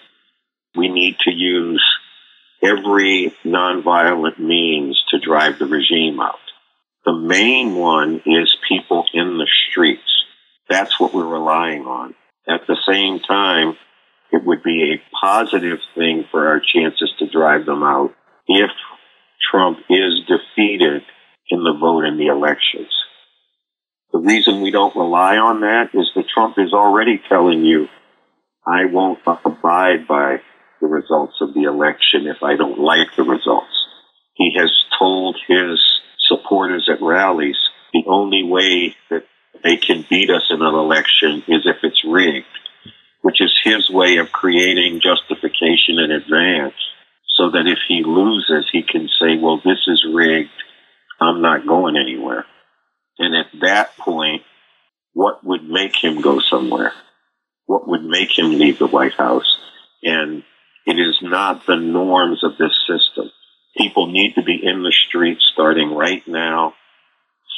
[0.75, 1.83] We need to use
[2.63, 6.35] every nonviolent means to drive the regime out.
[7.05, 10.01] The main one is people in the streets.
[10.69, 12.13] That's what we're relying on.
[12.47, 13.77] At the same time,
[14.31, 18.13] it would be a positive thing for our chances to drive them out
[18.47, 18.69] if
[19.51, 21.01] Trump is defeated
[21.49, 22.91] in the vote in the elections.
[24.11, 27.87] The reason we don't rely on that is that Trump is already telling you,
[28.65, 30.37] I won't abide by
[30.81, 33.73] the results of the election if I don't like the results.
[34.33, 35.79] He has told his
[36.27, 37.57] supporters at rallies
[37.93, 39.25] the only way that
[39.63, 42.45] they can beat us in an election is if it's rigged,
[43.21, 46.75] which is his way of creating justification in advance
[47.35, 50.49] so that if he loses, he can say, well, this is rigged.
[51.21, 52.45] I'm not going anywhere.
[53.19, 54.43] And at that point,
[55.13, 56.93] what would make him go somewhere?
[57.65, 59.57] What would make him leave the White House?
[60.01, 60.43] And
[60.85, 63.29] it is not the norms of this system.
[63.77, 66.73] People need to be in the streets starting right now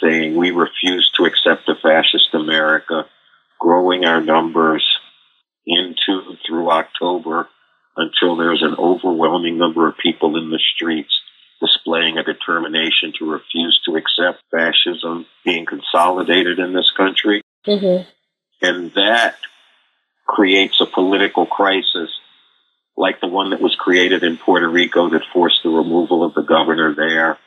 [0.01, 3.05] saying we refuse to accept a fascist America,
[3.59, 4.83] growing our numbers
[5.65, 7.47] into through October
[7.95, 11.20] until there's an overwhelming number of people in the streets
[11.61, 17.41] displaying a determination to refuse to accept fascism being consolidated in this country.
[17.65, 18.09] Mm-hmm.
[18.61, 19.35] And that
[20.27, 22.09] creates a political crisis
[22.97, 26.41] like the one that was created in Puerto Rico that forced the removal of the
[26.41, 27.37] governor there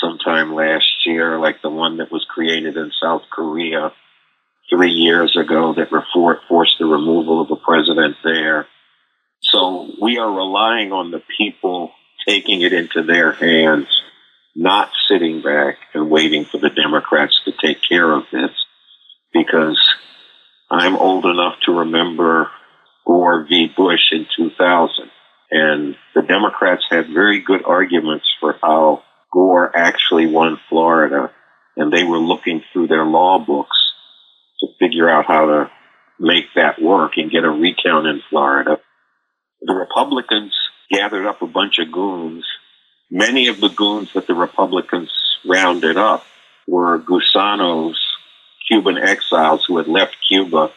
[0.00, 3.92] sometime last year, like the one that was created in South Korea
[4.70, 5.90] three years ago that
[6.48, 8.66] forced the removal of the president there.
[9.42, 11.92] So we are relying on the people
[12.26, 13.88] taking it into their hands,
[14.54, 18.50] not sitting back and waiting for the Democrats to take care of this.
[19.32, 19.80] Because
[20.70, 22.50] I'm old enough to remember
[23.06, 23.68] Gore v.
[23.76, 25.10] Bush in 2000.
[25.52, 29.02] And the Democrats had very good arguments for how
[29.32, 31.30] Gore actually won Florida.
[31.76, 33.76] And they were looking through their law books
[34.60, 35.70] to figure out how to
[36.20, 38.76] make that work and get a recount in Florida.
[39.62, 40.54] The Republicans
[40.90, 42.44] gathered up a bunch of goons.
[43.10, 45.10] Many of the goons that the Republicans
[45.44, 46.24] rounded up
[46.66, 47.94] were Gusanos,
[48.68, 50.72] Cuban exiles who had left Cuba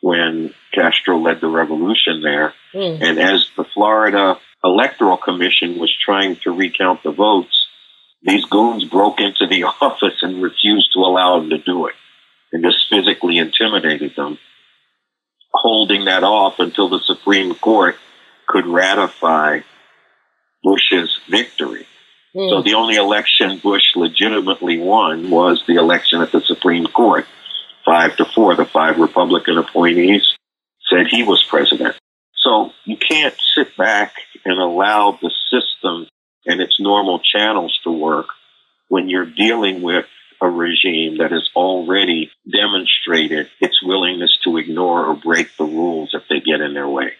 [0.00, 2.54] when Castro led the revolution there.
[2.74, 3.02] Mm.
[3.02, 7.66] And as the Florida Electoral Commission was trying to recount the votes,
[8.22, 11.94] these goons broke into the office and refused to allow them to do it
[12.52, 14.38] and just physically intimidated them,
[15.52, 17.96] holding that off until the Supreme Court
[18.48, 19.60] could ratify
[20.62, 21.86] Bush's victory.
[22.34, 22.50] Mm.
[22.50, 27.26] So the only election Bush legitimately won was the election at the Supreme Court.
[27.84, 30.22] Five to four, the five Republican appointees
[30.90, 31.94] said he was president.
[32.36, 36.06] So you can't sit back and allow the system
[36.46, 38.26] and its normal channels to work
[38.88, 40.06] when you're dealing with
[40.40, 46.22] a regime that has already demonstrated its willingness to ignore or break the rules if
[46.28, 47.12] they get in their way.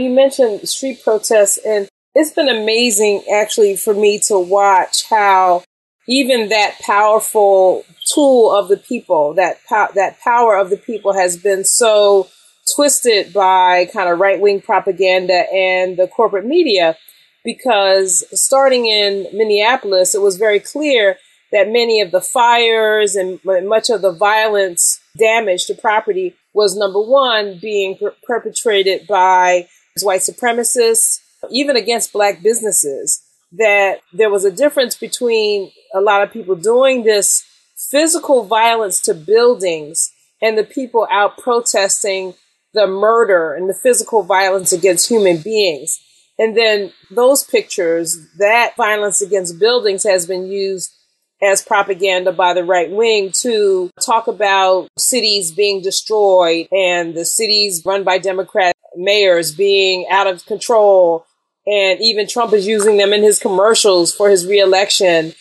[0.00, 5.64] You mentioned street protests, and it's been amazing actually for me to watch how
[6.06, 7.84] even that powerful
[8.14, 12.28] tool of the people, that po- that power of the people, has been so
[12.76, 16.96] twisted by kind of right wing propaganda and the corporate media.
[17.44, 21.16] Because starting in Minneapolis, it was very clear
[21.50, 27.00] that many of the fires and much of the violence damage to property was number
[27.00, 29.66] one being per- perpetrated by
[30.04, 33.22] white supremacists, even against black businesses.
[33.52, 37.44] That there was a difference between a lot of people doing this
[37.76, 42.34] physical violence to buildings and the people out protesting
[42.74, 46.00] the murder and the physical violence against human beings.
[46.38, 50.94] And then those pictures, that violence against buildings has been used
[51.42, 57.82] as propaganda by the right wing to talk about cities being destroyed and the cities
[57.84, 61.24] run by Democrat mayors being out of control.
[61.66, 65.34] And even Trump is using them in his commercials for his reelection.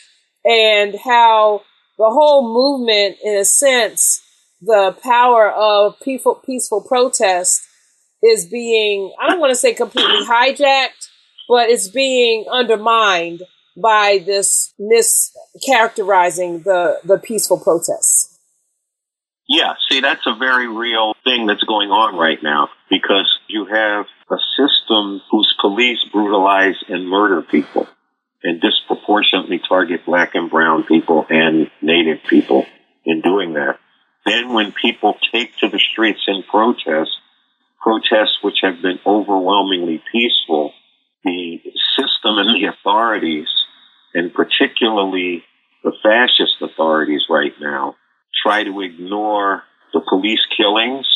[0.45, 1.61] And how
[1.97, 4.21] the whole movement, in a sense,
[4.61, 7.61] the power of peaceful, peaceful protest
[8.23, 11.09] is being, I don't want to say completely hijacked,
[11.47, 13.41] but it's being undermined
[13.79, 18.39] by this mischaracterizing the, the peaceful protests.
[19.47, 24.05] Yeah, see, that's a very real thing that's going on right now because you have
[24.29, 27.87] a system whose police brutalize and murder people
[28.43, 32.65] and disproportionately target black and brown people and native people
[33.05, 33.79] in doing that.
[34.25, 37.11] Then when people take to the streets in protest,
[37.81, 40.73] protests which have been overwhelmingly peaceful,
[41.23, 41.59] the
[41.95, 43.47] system and the authorities,
[44.13, 45.43] and particularly
[45.83, 47.95] the fascist authorities right now,
[48.43, 51.07] try to ignore the police killings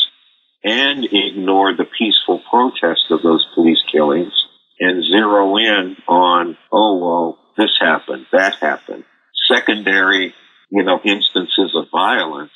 [0.64, 4.32] and ignore the peaceful protest of those police killings
[4.78, 9.04] and zero in on, oh, well, this happened, that happened.
[9.48, 10.34] Secondary,
[10.70, 12.52] you know, instances of violence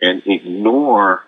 [0.00, 1.22] and ignore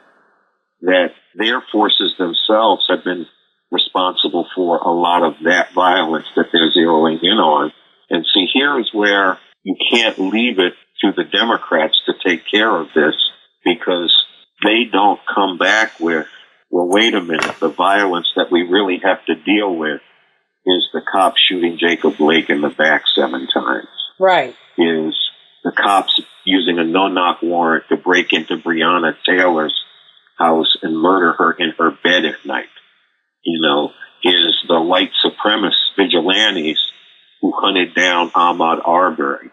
[0.83, 3.27] that their forces themselves have been
[3.71, 7.73] responsible for a lot of that violence that they're zeroing in on.
[8.11, 12.75] And see, here is where you can't leave it to the Democrats to take care
[12.75, 13.15] of this
[13.65, 14.15] because
[14.63, 16.27] they don't come back with,
[16.71, 20.01] well, wait a minute, the violence that we really have to deal with
[20.67, 23.89] is the cop shooting Jacob Blake in the back seven times.
[24.19, 24.55] Right.
[24.77, 25.15] Is
[25.65, 29.79] the cops using a no-knock warrant to break into Breonna Taylor's
[30.39, 32.69] house and murder her in her bed at night.
[33.45, 33.93] You know,
[34.23, 36.81] is the white supremacist vigilantes
[37.41, 39.51] who hunted down Ahmaud Arbery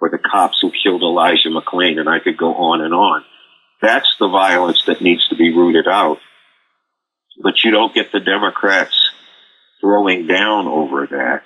[0.00, 3.24] or the cops who killed Elijah McClain, and I could go on and on.
[3.82, 6.18] That's the violence that needs to be rooted out.
[7.40, 8.94] But you don't get the Democrats
[9.80, 11.42] throwing down over that.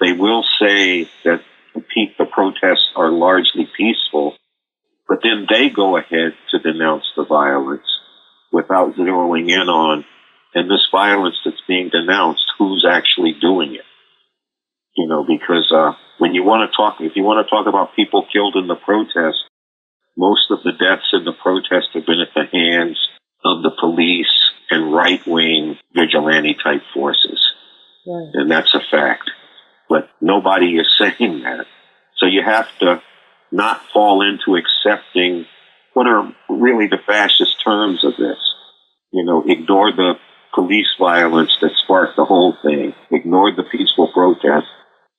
[0.00, 1.42] They will say that
[1.74, 4.36] the protests are largely peaceful,
[5.08, 7.86] but then they go ahead to denounce the violence
[8.52, 10.04] without zeroing in on,
[10.54, 13.84] and this violence that's being denounced, who's actually doing it.
[14.96, 17.96] You know, because uh, when you want to talk, if you want to talk about
[17.96, 19.38] people killed in the protest,
[20.16, 22.98] most of the deaths in the protest have been at the hands
[23.44, 27.40] of the police and right wing vigilante type forces.
[28.06, 28.30] Right.
[28.34, 29.30] And that's a fact.
[29.88, 31.66] But nobody is saying that.
[32.16, 33.02] So you have to
[33.50, 35.46] not fall into accepting
[35.94, 38.38] what are really the fascist terms of this.
[39.12, 40.14] You know, ignore the
[40.54, 44.66] police violence that sparked the whole thing, ignore the peaceful protest,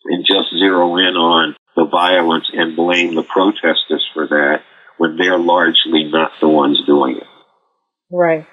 [0.06, 4.62] and just zero in on the violence and blame the protesters for that
[4.98, 7.28] when they're largely not the ones doing it.
[8.12, 8.46] Right.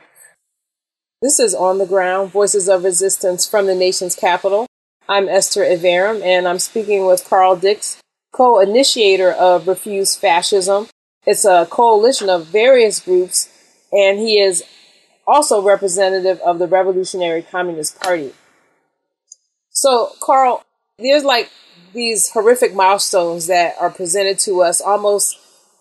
[1.20, 4.66] This is On the Ground Voices of Resistance from the nation's capital.
[5.08, 8.00] I'm Esther Iverem, and I'm speaking with Carl Dix,
[8.32, 10.86] co initiator of Refuse Fascism.
[11.26, 13.48] It's a coalition of various groups,
[13.90, 14.62] and he is
[15.26, 18.32] also representative of the Revolutionary Communist Party.
[19.70, 20.62] So, Carl,
[20.98, 21.50] there's like
[21.94, 25.38] these horrific milestones that are presented to us almost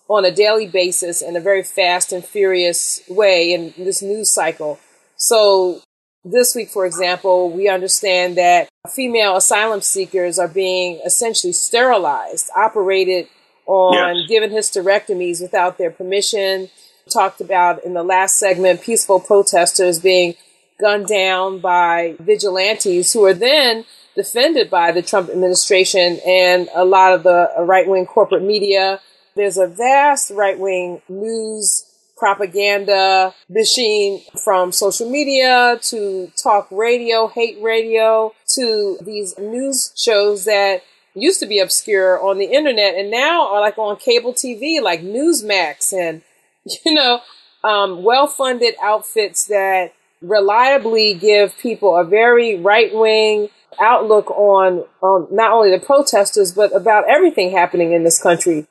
[0.07, 4.79] on a daily basis in a very fast and furious way in this news cycle.
[5.17, 5.81] So
[6.23, 13.27] this week, for example, we understand that female asylum seekers are being essentially sterilized, operated
[13.65, 14.27] on, yes.
[14.29, 16.69] given hysterectomies without their permission.
[17.09, 20.35] Talked about in the last segment, peaceful protesters being
[20.79, 23.85] gunned down by vigilantes who are then
[24.17, 28.99] defended by the Trump administration and a lot of the right wing corporate media.
[29.35, 31.85] There's a vast right wing news
[32.17, 40.81] propaganda machine from social media to talk radio, hate radio to these news shows that
[41.13, 45.01] used to be obscure on the internet and now are like on cable TV, like
[45.01, 46.23] Newsmax and,
[46.85, 47.21] you know,
[47.63, 53.49] um, well funded outfits that reliably give people a very right wing
[53.79, 58.67] outlook on um, not only the protesters, but about everything happening in this country.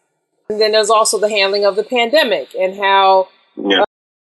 [0.48, 3.82] And then there's also the handling of the pandemic and how yeah.
[3.82, 3.84] Uh,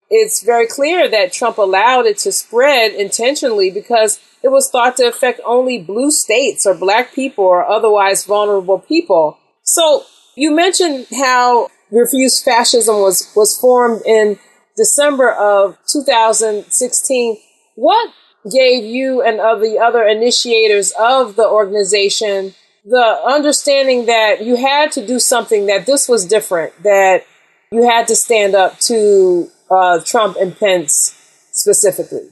[0.09, 5.09] it's very clear that Trump allowed it to spread intentionally because it was thought to
[5.09, 9.39] affect only blue states or black people or otherwise vulnerable people.
[9.63, 10.05] So
[10.37, 14.39] you mentioned how Refuse Fascism was, was formed in
[14.77, 17.39] December of 2016.
[17.75, 18.11] What
[18.51, 22.55] gave you and of the other initiators of the organization
[22.87, 27.25] the understanding that you had to do something that this was different, that
[27.73, 31.15] you had to stand up to uh, Trump and Pence
[31.51, 32.31] specifically?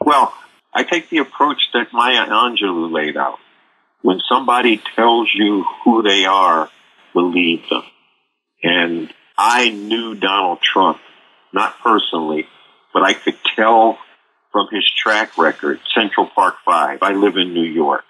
[0.00, 0.32] Well,
[0.74, 3.38] I take the approach that Maya Angelou laid out.
[4.00, 6.70] When somebody tells you who they are,
[7.12, 7.82] believe them.
[8.62, 10.98] And I knew Donald Trump,
[11.52, 12.48] not personally,
[12.94, 13.98] but I could tell
[14.56, 17.00] from his track record, Central Park Five.
[17.02, 18.04] I live in New York.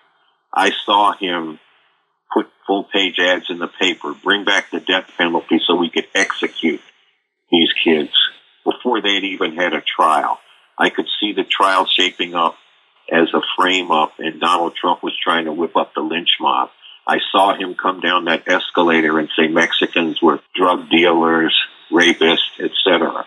[0.55, 1.59] I saw him
[2.33, 6.07] put full page ads in the paper, bring back the death penalty so we could
[6.15, 6.81] execute
[7.51, 8.13] these kids
[8.65, 10.39] before they'd even had a trial.
[10.79, 12.55] I could see the trial shaping up
[13.11, 16.71] as a frame up and Donald Trump was trying to whip up the lynch mob.
[17.09, 21.57] I saw him come down that escalator and say Mexicans were drug dealers,
[21.91, 23.27] rapists, etc.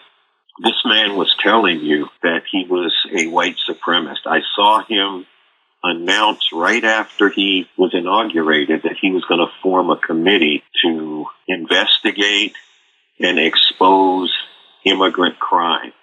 [0.61, 4.25] This man was telling you that he was a white supremacist.
[4.25, 5.25] I saw him
[5.81, 11.25] announce right after he was inaugurated that he was going to form a committee to
[11.47, 12.55] investigate
[13.19, 14.33] and expose
[14.85, 15.93] immigrant crime.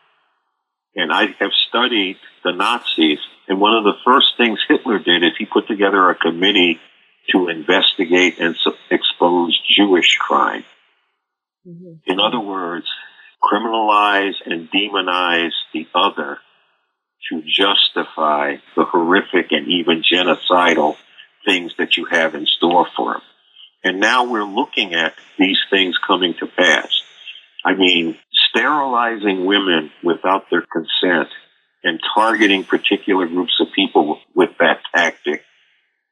[0.95, 5.33] And I have studied the Nazis, and one of the first things Hitler did is
[5.39, 6.81] he put together a committee
[7.33, 8.57] to investigate and
[8.91, 10.65] expose Jewish crime.
[11.69, 12.11] Mm-hmm.
[12.11, 12.87] In other words,
[13.47, 16.39] criminalize and demonize the other
[17.31, 20.97] to justify the horrific and even genocidal
[21.45, 23.23] things that you have in store for them.
[23.85, 26.89] And now we're looking at these things coming to pass.
[27.65, 28.17] I mean,
[28.51, 31.29] sterilizing women without their consent
[31.83, 35.43] and targeting particular groups of people with that tactic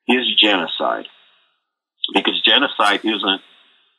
[0.09, 1.07] is genocide.
[2.12, 3.41] Because genocide isn't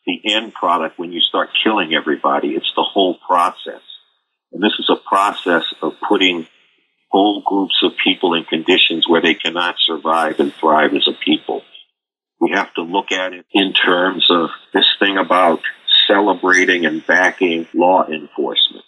[0.05, 2.49] the end product when you start killing everybody.
[2.49, 3.81] It's the whole process.
[4.51, 6.47] And this is a process of putting
[7.09, 11.61] whole groups of people in conditions where they cannot survive and thrive as a people.
[12.39, 15.61] We have to look at it in terms of this thing about
[16.07, 18.83] celebrating and backing law enforcement.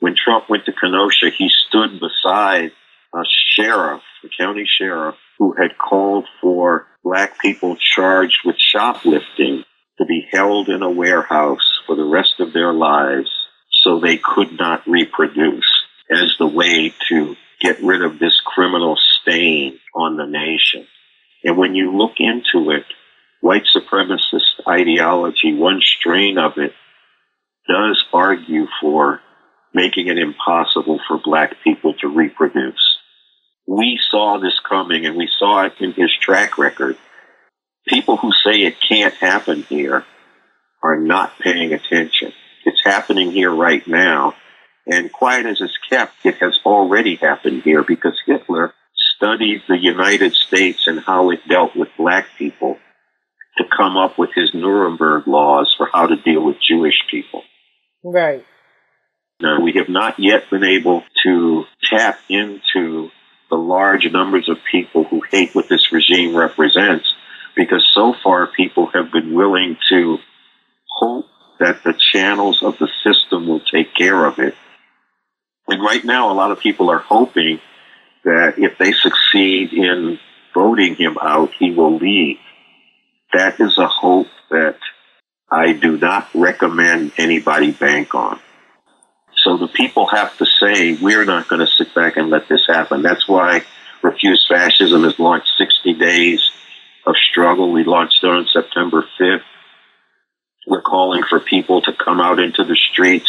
[0.00, 2.72] When Trump went to Kenosha, he stood beside
[3.14, 3.22] a
[3.56, 9.64] sheriff, a county sheriff, who had called for black people charged with shoplifting
[10.02, 13.30] to be held in a warehouse for the rest of their lives
[13.70, 15.68] so they could not reproduce
[16.10, 20.86] as the way to get rid of this criminal stain on the nation.
[21.44, 22.84] And when you look into it,
[23.40, 26.72] white supremacist ideology, one strain of it,
[27.68, 29.20] does argue for
[29.72, 32.98] making it impossible for black people to reproduce.
[33.66, 36.96] We saw this coming and we saw it in his track record.
[37.88, 40.04] People who say it can't happen here
[40.82, 42.32] are not paying attention.
[42.64, 44.34] It's happening here right now.
[44.86, 48.72] And quiet as it's kept, it has already happened here because Hitler
[49.16, 52.78] studied the United States and how it dealt with black people
[53.58, 57.42] to come up with his Nuremberg laws for how to deal with Jewish people.
[58.02, 58.44] Right.
[59.40, 63.10] Now, we have not yet been able to tap into
[63.50, 67.06] the large numbers of people who hate what this regime represents
[67.56, 70.18] because so far people have been willing to
[70.88, 71.26] hope
[71.58, 74.54] that the channels of the system will take care of it.
[75.68, 77.60] And right now, a lot of people are hoping
[78.24, 80.18] that if they succeed in
[80.54, 82.38] voting him out, he will leave.
[83.32, 84.76] That is a hope that
[85.50, 88.40] I do not recommend anybody bank on.
[89.44, 92.66] So the people have to say, we're not going to sit back and let this
[92.66, 93.02] happen.
[93.02, 93.64] That's why
[94.02, 96.50] Refuse Fascism has launched 60 days
[97.06, 97.72] of struggle.
[97.72, 99.42] We launched it on September 5th.
[100.66, 103.28] We're calling for people to come out into the streets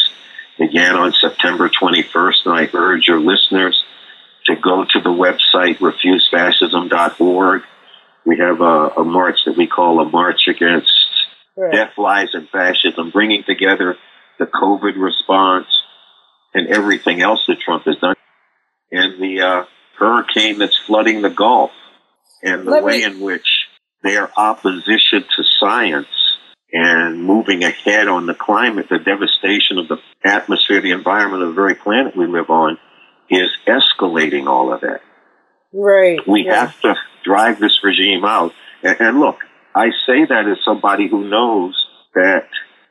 [0.60, 2.46] again on September 21st.
[2.46, 3.82] And I urge your listeners
[4.46, 7.62] to go to the website refusefascism.org.
[8.26, 10.92] We have a, a march that we call a march against
[11.58, 11.72] right.
[11.72, 13.98] death, lies, and fascism, bringing together
[14.40, 15.68] the COVID response
[16.54, 18.16] and everything else that Trump has done,
[18.92, 19.66] and the uh,
[19.98, 21.72] hurricane that's flooding the Gulf,
[22.44, 23.04] and the Let way me...
[23.04, 23.48] in which
[24.04, 26.08] their opposition to science
[26.72, 31.56] and moving ahead on the climate, the devastation of the atmosphere, the environment of the
[31.56, 32.78] very planet we live on,
[33.30, 35.01] is escalating all of that.
[35.72, 36.20] Right.
[36.28, 36.66] We yeah.
[36.66, 38.54] have to drive this regime out.
[38.82, 39.38] And, and look,
[39.76, 41.76] I say that as somebody who knows
[42.16, 42.47] that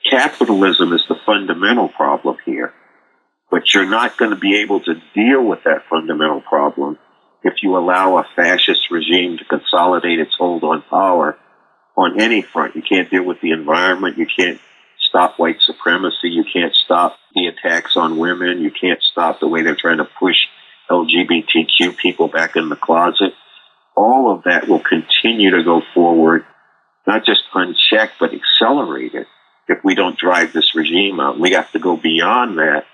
[0.08, 2.72] capitalism is the fundamental problem here.
[3.50, 6.98] But you're not going to be able to deal with that fundamental problem
[7.45, 11.36] if you allow a fascist regime to consolidate its hold on power
[11.97, 12.76] on any front.
[12.76, 14.18] You can't deal with the environment.
[14.18, 14.61] You can't
[15.09, 16.30] stop white supremacy.
[16.30, 18.62] You can't stop the attacks on women.
[18.62, 20.36] You can't stop the way they're trying to push
[20.90, 23.34] LGBTQ people back in the closet.
[23.97, 26.47] All of that will continue to go forward,
[27.07, 29.26] not just unchecked, but accelerated
[29.68, 31.38] if we don't drive this regime out.
[31.38, 32.84] We have to go beyond that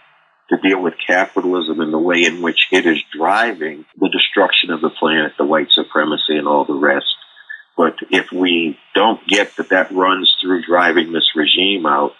[0.50, 4.80] to deal with capitalism and the way in which it is driving the destruction of
[4.80, 7.06] the planet, the white supremacy, and all the rest.
[7.76, 12.12] But if we don't get that that runs through driving this regime out,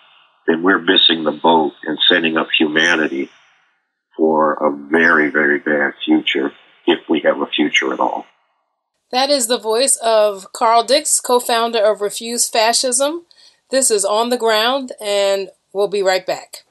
[0.47, 3.31] then we're missing the boat and setting up humanity
[4.16, 6.53] for a very, very bad future
[6.87, 8.26] if we have a future at all.
[9.11, 13.24] That is the voice of Carl Dix, co founder of Refuse Fascism.
[13.70, 16.64] This is On the Ground, and we'll be right back.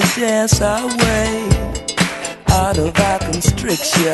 [0.00, 1.48] To dance our way
[2.50, 4.06] out of our constriction.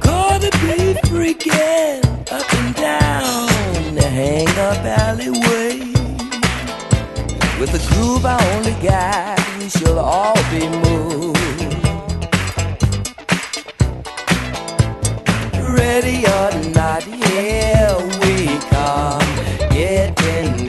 [0.00, 2.02] Gonna be freaking
[2.32, 5.78] up and down the hang up alleyway.
[7.60, 11.38] With a groove I only got, we shall all be moved.
[15.78, 20.61] Ready or not, here we come, getting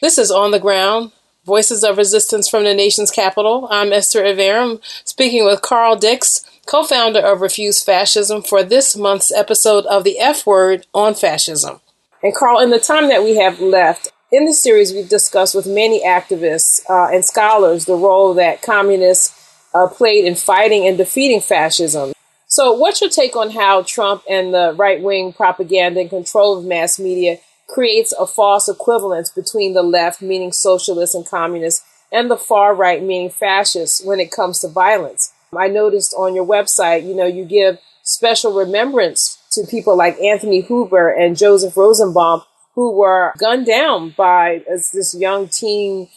[0.00, 1.12] This is On the Ground,
[1.44, 3.68] Voices of Resistance from the Nation's Capital.
[3.70, 9.30] I'm Esther Iverem, speaking with Carl Dix, co founder of Refuse Fascism, for this month's
[9.30, 11.80] episode of The F Word on Fascism.
[12.22, 15.66] And Carl, in the time that we have left, in the series, we've discussed with
[15.66, 19.38] many activists uh, and scholars the role that communists
[19.74, 22.14] uh, played in fighting and defeating fascism.
[22.46, 26.64] So, what's your take on how Trump and the right wing propaganda and control of
[26.64, 27.38] mass media
[27.72, 33.02] creates a false equivalence between the left, meaning socialists and communists, and the far right,
[33.02, 35.32] meaning fascists, when it comes to violence?
[35.56, 40.60] I noticed on your website, you know, you give special remembrance to people like Anthony
[40.60, 42.42] Huber and Joseph Rosenbaum,
[42.74, 46.08] who were gunned down by this young teen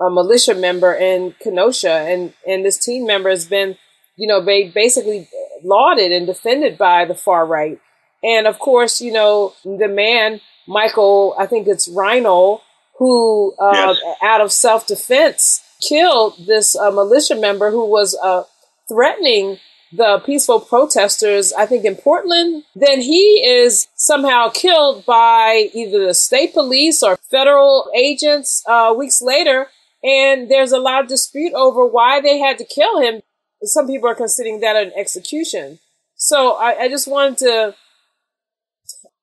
[0.00, 3.76] uh, militia member in Kenosha, and and this teen member has been,
[4.16, 5.28] you know, basically
[5.62, 7.78] lauded and defended by the far right,
[8.22, 12.60] and of course, you know, the man Michael, I think it's Rhino,
[12.98, 14.16] who uh, yes.
[14.22, 18.44] out of self defense killed this uh, militia member who was uh,
[18.88, 19.58] threatening
[19.92, 26.14] the peaceful protesters, I think in Portland, then he is somehow killed by either the
[26.14, 29.68] state police or federal agents uh, weeks later.
[30.02, 33.20] And there's a lot of dispute over why they had to kill him.
[33.62, 35.78] Some people are considering that an execution.
[36.16, 37.74] So I, I just wanted to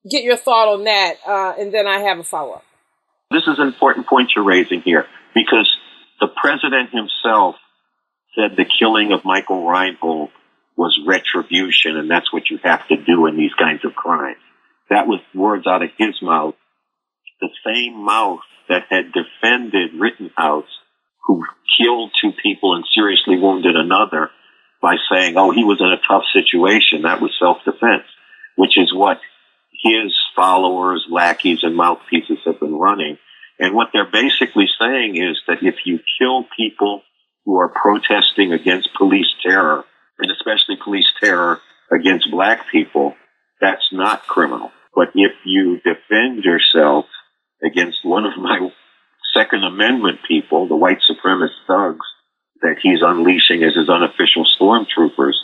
[0.08, 2.66] get your thought on that, uh, and then I have a follow up.
[3.32, 5.70] This is an important point you're raising here because
[6.20, 7.56] the president himself
[8.36, 10.30] said the killing of Michael Reinoehl
[10.76, 14.38] was retribution, and that's what you have to do in these kinds of crimes.
[14.90, 16.56] That was words out of his mouth.
[17.42, 20.70] The same mouth that had defended Rittenhouse,
[21.26, 21.44] who
[21.78, 24.30] killed two people and seriously wounded another,
[24.82, 27.04] by saying, oh, he was in a tough situation.
[27.04, 28.08] That was self-defense,
[28.56, 29.20] which is what
[29.82, 33.18] his followers, lackeys, and mouthpieces have been running.
[33.60, 37.02] And what they're basically saying is that if you kill people
[37.46, 39.84] who are protesting against police terror,
[40.20, 41.60] and especially police terror
[41.92, 43.16] against black people,
[43.62, 44.72] that's not criminal.
[44.94, 47.06] But if you defend yourself
[47.64, 48.70] against one of my
[49.34, 52.06] Second Amendment people, the white supremacist thugs,
[52.62, 55.36] that he's unleashing as his unofficial stormtroopers,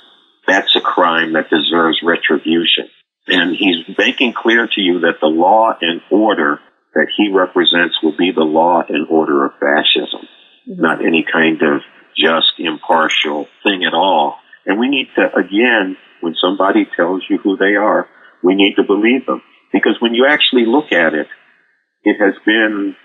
[0.48, 2.90] that's a crime that deserves retribution.
[3.28, 6.60] And he's making clear to you that the law and order
[6.94, 10.28] that he represents will be the law and order of fascism,
[10.70, 10.82] mm-hmm.
[10.82, 11.82] not any kind of
[12.16, 14.38] just impartial thing at all.
[14.66, 18.08] And we need to, again, when somebody tells you who they are,
[18.44, 19.42] we need to believe them.
[19.74, 21.28] Because when you actually look at it,
[22.04, 22.96] it has been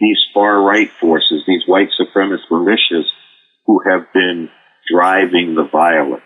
[0.00, 3.04] these far right forces, these white supremacist militias
[3.66, 4.48] who have been
[4.90, 6.22] driving the violence.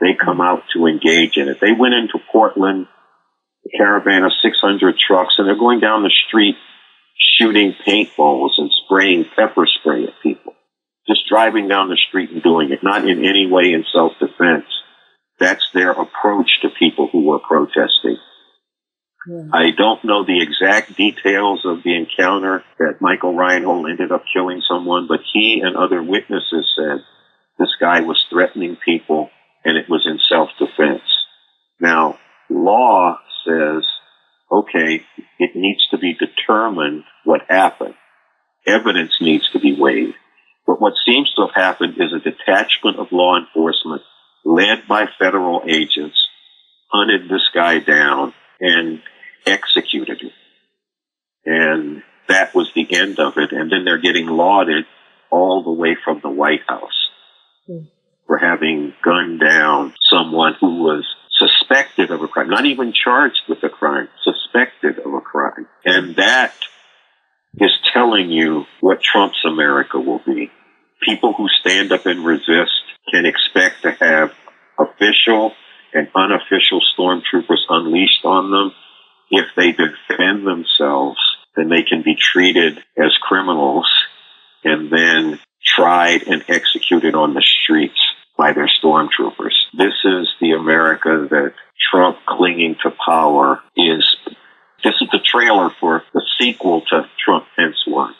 [0.00, 1.58] They come out to engage in it.
[1.60, 2.86] They went into Portland,
[3.64, 6.56] a caravan of 600 trucks, and they're going down the street
[7.18, 10.54] shooting paintballs and spraying pepper spray at people.
[11.08, 14.66] Just driving down the street and doing it, not in any way in self-defense.
[15.38, 18.18] That's their approach to people who were protesting.
[19.28, 19.48] Yeah.
[19.52, 24.62] I don't know the exact details of the encounter that Michael Reinoehl ended up killing
[24.68, 27.02] someone, but he and other witnesses said
[27.58, 29.30] this guy was threatening people
[29.66, 31.02] and it was in self-defense.
[31.80, 33.82] Now, law says,
[34.50, 35.02] okay,
[35.40, 37.96] it needs to be determined what happened.
[38.64, 40.14] Evidence needs to be weighed.
[40.68, 44.02] But what seems to have happened is a detachment of law enforcement
[44.44, 46.16] led by federal agents
[46.88, 49.02] hunted this guy down and
[49.46, 50.30] executed him.
[51.44, 53.50] And that was the end of it.
[53.50, 54.84] And then they're getting lauded
[55.28, 57.08] all the way from the White House.
[57.68, 57.88] Mm
[58.26, 61.04] for having gunned down someone who was
[61.38, 65.66] suspected of a crime, not even charged with a crime, suspected of a crime.
[65.84, 66.54] And that
[67.58, 70.50] is telling you what Trump's America will be.
[71.02, 74.32] People who stand up and resist can expect to have
[74.78, 75.52] official
[75.92, 78.72] and unofficial stormtroopers unleashed on them.
[79.30, 81.18] If they defend themselves,
[81.56, 83.88] then they can be treated as criminals
[84.64, 87.98] and then tried and executed on the streets
[88.36, 89.54] by their stormtroopers.
[89.72, 91.54] This is the America that
[91.90, 94.04] Trump clinging to power is.
[94.84, 98.14] This is the trailer for the sequel to Trump Pence 1.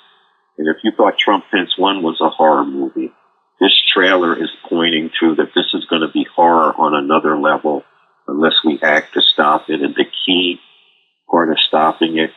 [0.59, 3.12] And if you thought Trump Pence 1 was a horror movie,
[3.61, 7.85] this trailer is pointing to that this is going to be horror on another level
[8.27, 9.81] unless we act to stop it.
[9.81, 10.59] And the key
[11.31, 12.31] part of stopping it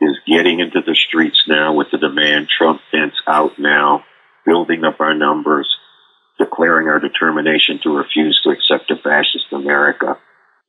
[0.00, 4.04] is getting into the streets now with the demand Trump Pence out now,
[4.46, 5.68] building up our numbers,
[6.38, 10.18] declaring our determination to refuse to accept a fascist America.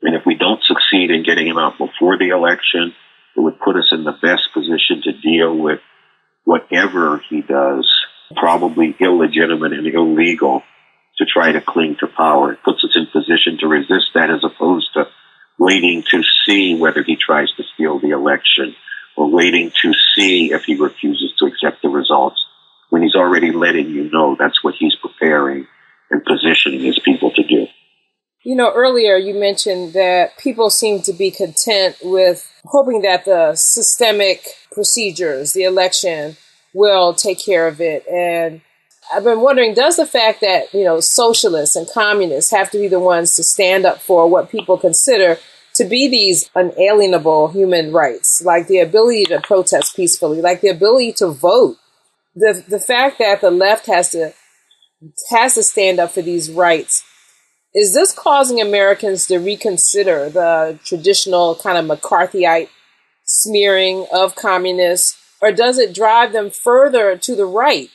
[0.01, 2.93] And if we don't succeed in getting him out before the election,
[3.35, 5.79] it would put us in the best position to deal with
[6.43, 7.89] whatever he does,
[8.35, 10.61] probably illegitimate and illegal,
[11.17, 12.53] to try to cling to power.
[12.53, 15.07] It puts us in position to resist that as opposed to
[15.57, 18.75] waiting to see whether he tries to steal the election
[19.15, 22.34] or waiting to see if he refuses to accept the results
[22.95, 25.67] when he's already letting you know that's what he's preparing
[26.09, 27.67] and positioning his people to do.
[28.43, 33.53] You know, earlier you mentioned that people seem to be content with hoping that the
[33.55, 36.37] systemic procedures, the election,
[36.73, 38.07] will take care of it.
[38.07, 38.61] And
[39.13, 42.87] I've been wondering, does the fact that, you know, socialists and communists have to be
[42.87, 45.37] the ones to stand up for what people consider
[45.73, 51.11] to be these unalienable human rights, like the ability to protest peacefully, like the ability
[51.11, 51.75] to vote,
[52.35, 54.33] the the fact that the left has to
[55.29, 57.03] has to stand up for these rights,
[57.73, 62.69] is this causing Americans to reconsider the traditional kind of McCarthyite
[63.25, 67.89] smearing of communists, or does it drive them further to the right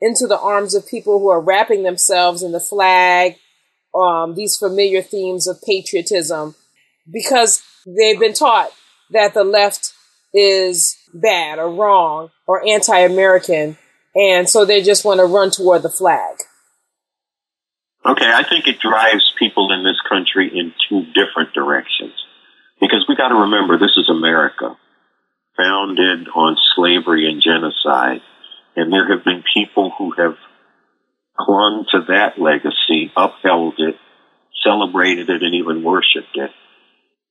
[0.00, 3.36] into the arms of people who are wrapping themselves in the flag,
[3.94, 6.54] um, these familiar themes of patriotism,
[7.12, 8.70] because they've been taught
[9.10, 9.92] that the left
[10.32, 13.76] is bad or wrong or anti-American,
[14.14, 16.36] and so they just want to run toward the flag.
[18.06, 22.14] Okay, I think it drives people in this country in two different directions.
[22.80, 24.76] Because we got to remember, this is America,
[25.56, 28.22] founded on slavery and genocide.
[28.76, 30.36] And there have been people who have
[31.36, 33.96] clung to that legacy, upheld it,
[34.64, 36.50] celebrated it, and even worshiped it.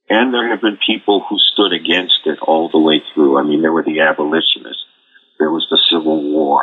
[0.10, 3.38] And there have been people who stood against it all the way through.
[3.38, 4.86] I mean, there were the abolitionists.
[5.38, 6.62] There was the Civil War.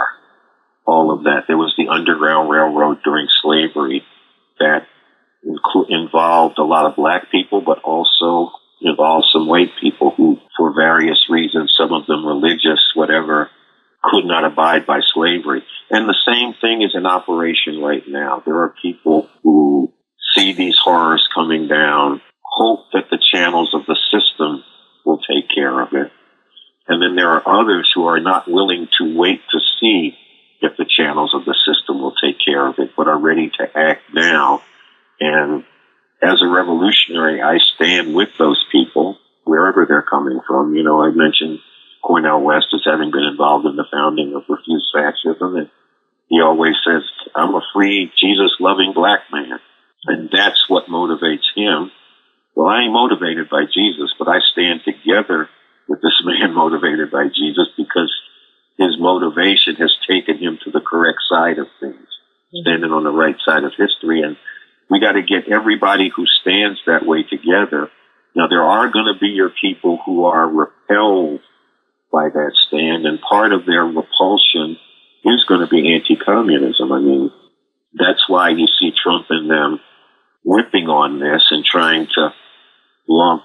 [0.86, 1.44] All of that.
[1.46, 4.02] There was the Underground Railroad during slavery
[4.58, 4.86] that
[5.46, 10.74] inc- involved a lot of black people, but also involved some white people who, for
[10.74, 13.50] various reasons, some of them religious, whatever,
[14.02, 15.62] could not abide by slavery.
[15.90, 18.42] And the same thing is in operation right now.
[18.44, 19.92] There are people who
[20.34, 24.62] see these horrors coming down, hope that the channels of the system
[25.04, 26.12] will take care of it.
[26.86, 30.16] And then there are others who are not willing to wait to see
[30.60, 33.64] if the channels of the system will take care of it, but are ready to
[33.76, 34.62] act now.
[35.20, 35.64] And
[36.22, 40.74] as a revolutionary, I stand with those people wherever they're coming from.
[40.74, 41.60] You know, I mentioned
[42.02, 45.70] Cornel West as having been involved in the founding of Refuse Fascism, and
[46.28, 47.02] he always says,
[47.34, 49.60] "I'm a free, Jesus-loving black man,"
[50.06, 51.90] and that's what motivates him.
[52.54, 55.50] Well, I ain't motivated by Jesus, but I stand together
[55.88, 58.12] with this man motivated by Jesus because
[58.78, 62.08] his motivation has taken him to the correct side of things,
[62.50, 64.22] standing on the right side of history.
[64.22, 64.36] And
[64.90, 67.90] we got to get everybody who stands that way together.
[68.36, 71.40] Now, there are going to be your people who are repelled
[72.12, 74.76] by that stand, and part of their repulsion
[75.24, 76.92] is going to be anti-communism.
[76.92, 77.30] I mean,
[77.94, 79.80] that's why you see Trump and them
[80.44, 82.34] whipping on this and trying to
[83.08, 83.42] lump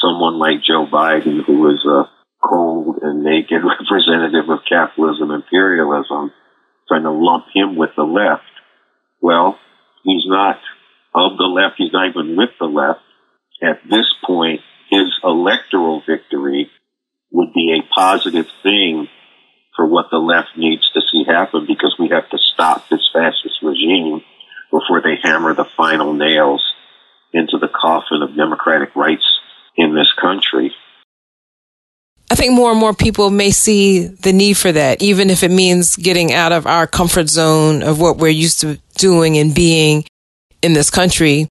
[0.00, 2.08] someone like Joe Biden, who is a
[2.42, 6.32] cold and naked representative of capitalism, imperialism,
[6.88, 8.42] trying to lump him with the left.
[9.20, 9.58] Well,
[10.04, 10.56] he's not
[11.14, 11.74] of the left.
[11.76, 13.00] He's not even with the left.
[13.62, 16.70] At this point, his electoral victory
[17.32, 19.08] would be a positive thing
[19.76, 23.08] for what the left needs to see happen because we have to stop this
[24.70, 26.62] before they hammer the final nails
[27.32, 29.24] into the coffin of democratic rights
[29.76, 30.72] in this country.
[32.30, 35.50] I think more and more people may see the need for that, even if it
[35.50, 40.04] means getting out of our comfort zone of what we're used to doing and being
[40.62, 41.48] in this country.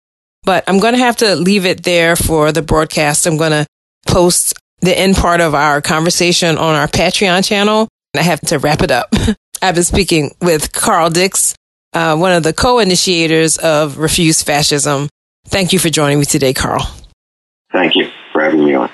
[0.44, 3.28] But I'm going to have to leave it there for the broadcast.
[3.28, 3.68] I'm going to
[4.08, 7.88] post the end part of our conversation on our Patreon channel.
[8.14, 9.14] And I have to wrap it up.
[9.62, 11.56] I've been speaking with Carl Dix,
[11.94, 15.10] uh, one of the co-initiators of Refuse Fascism.
[15.48, 16.90] Thank you for joining me today, Carl.
[17.72, 18.90] Thank you for having me on.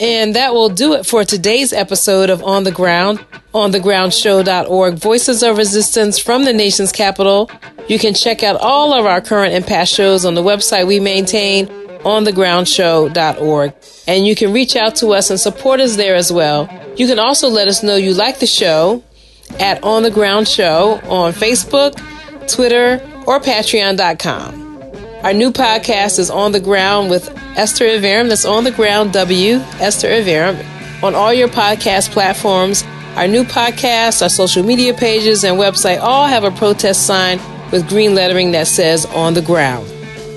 [0.00, 5.58] And that will do it for today's episode of On the Ground, onthegroundshow.org, Voices of
[5.58, 7.50] Resistance from the nation's capital.
[7.88, 10.98] You can check out all of our current and past shows on the website we
[10.98, 13.74] maintain, onthegroundshow.org.
[14.08, 16.68] And you can reach out to us and support us there as well.
[16.96, 19.04] You can also let us know you like the show
[19.60, 21.96] at On the Ground Show on Facebook,
[22.52, 24.62] Twitter, or Patreon.com.
[25.22, 28.28] Our new podcast is On the Ground with Esther Iverem.
[28.28, 32.84] That's On the Ground W, Esther Iverem, on all your podcast platforms.
[33.16, 37.38] Our new podcast, our social media pages, and website all have a protest sign
[37.70, 39.86] with green lettering that says On the Ground.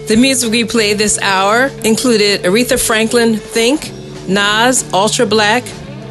[0.08, 3.92] The music we played this hour included Aretha Franklin, Think,
[4.28, 5.64] Nas, Ultra Black,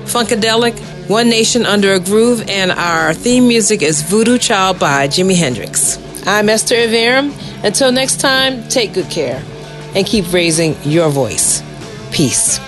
[0.05, 0.79] Funkadelic,
[1.09, 5.99] One Nation Under a Groove, and our theme music is Voodoo Child by Jimi Hendrix.
[6.27, 7.33] I'm Esther Iverem.
[7.65, 9.43] Until next time, take good care
[9.95, 11.63] and keep raising your voice.
[12.13, 12.59] Peace.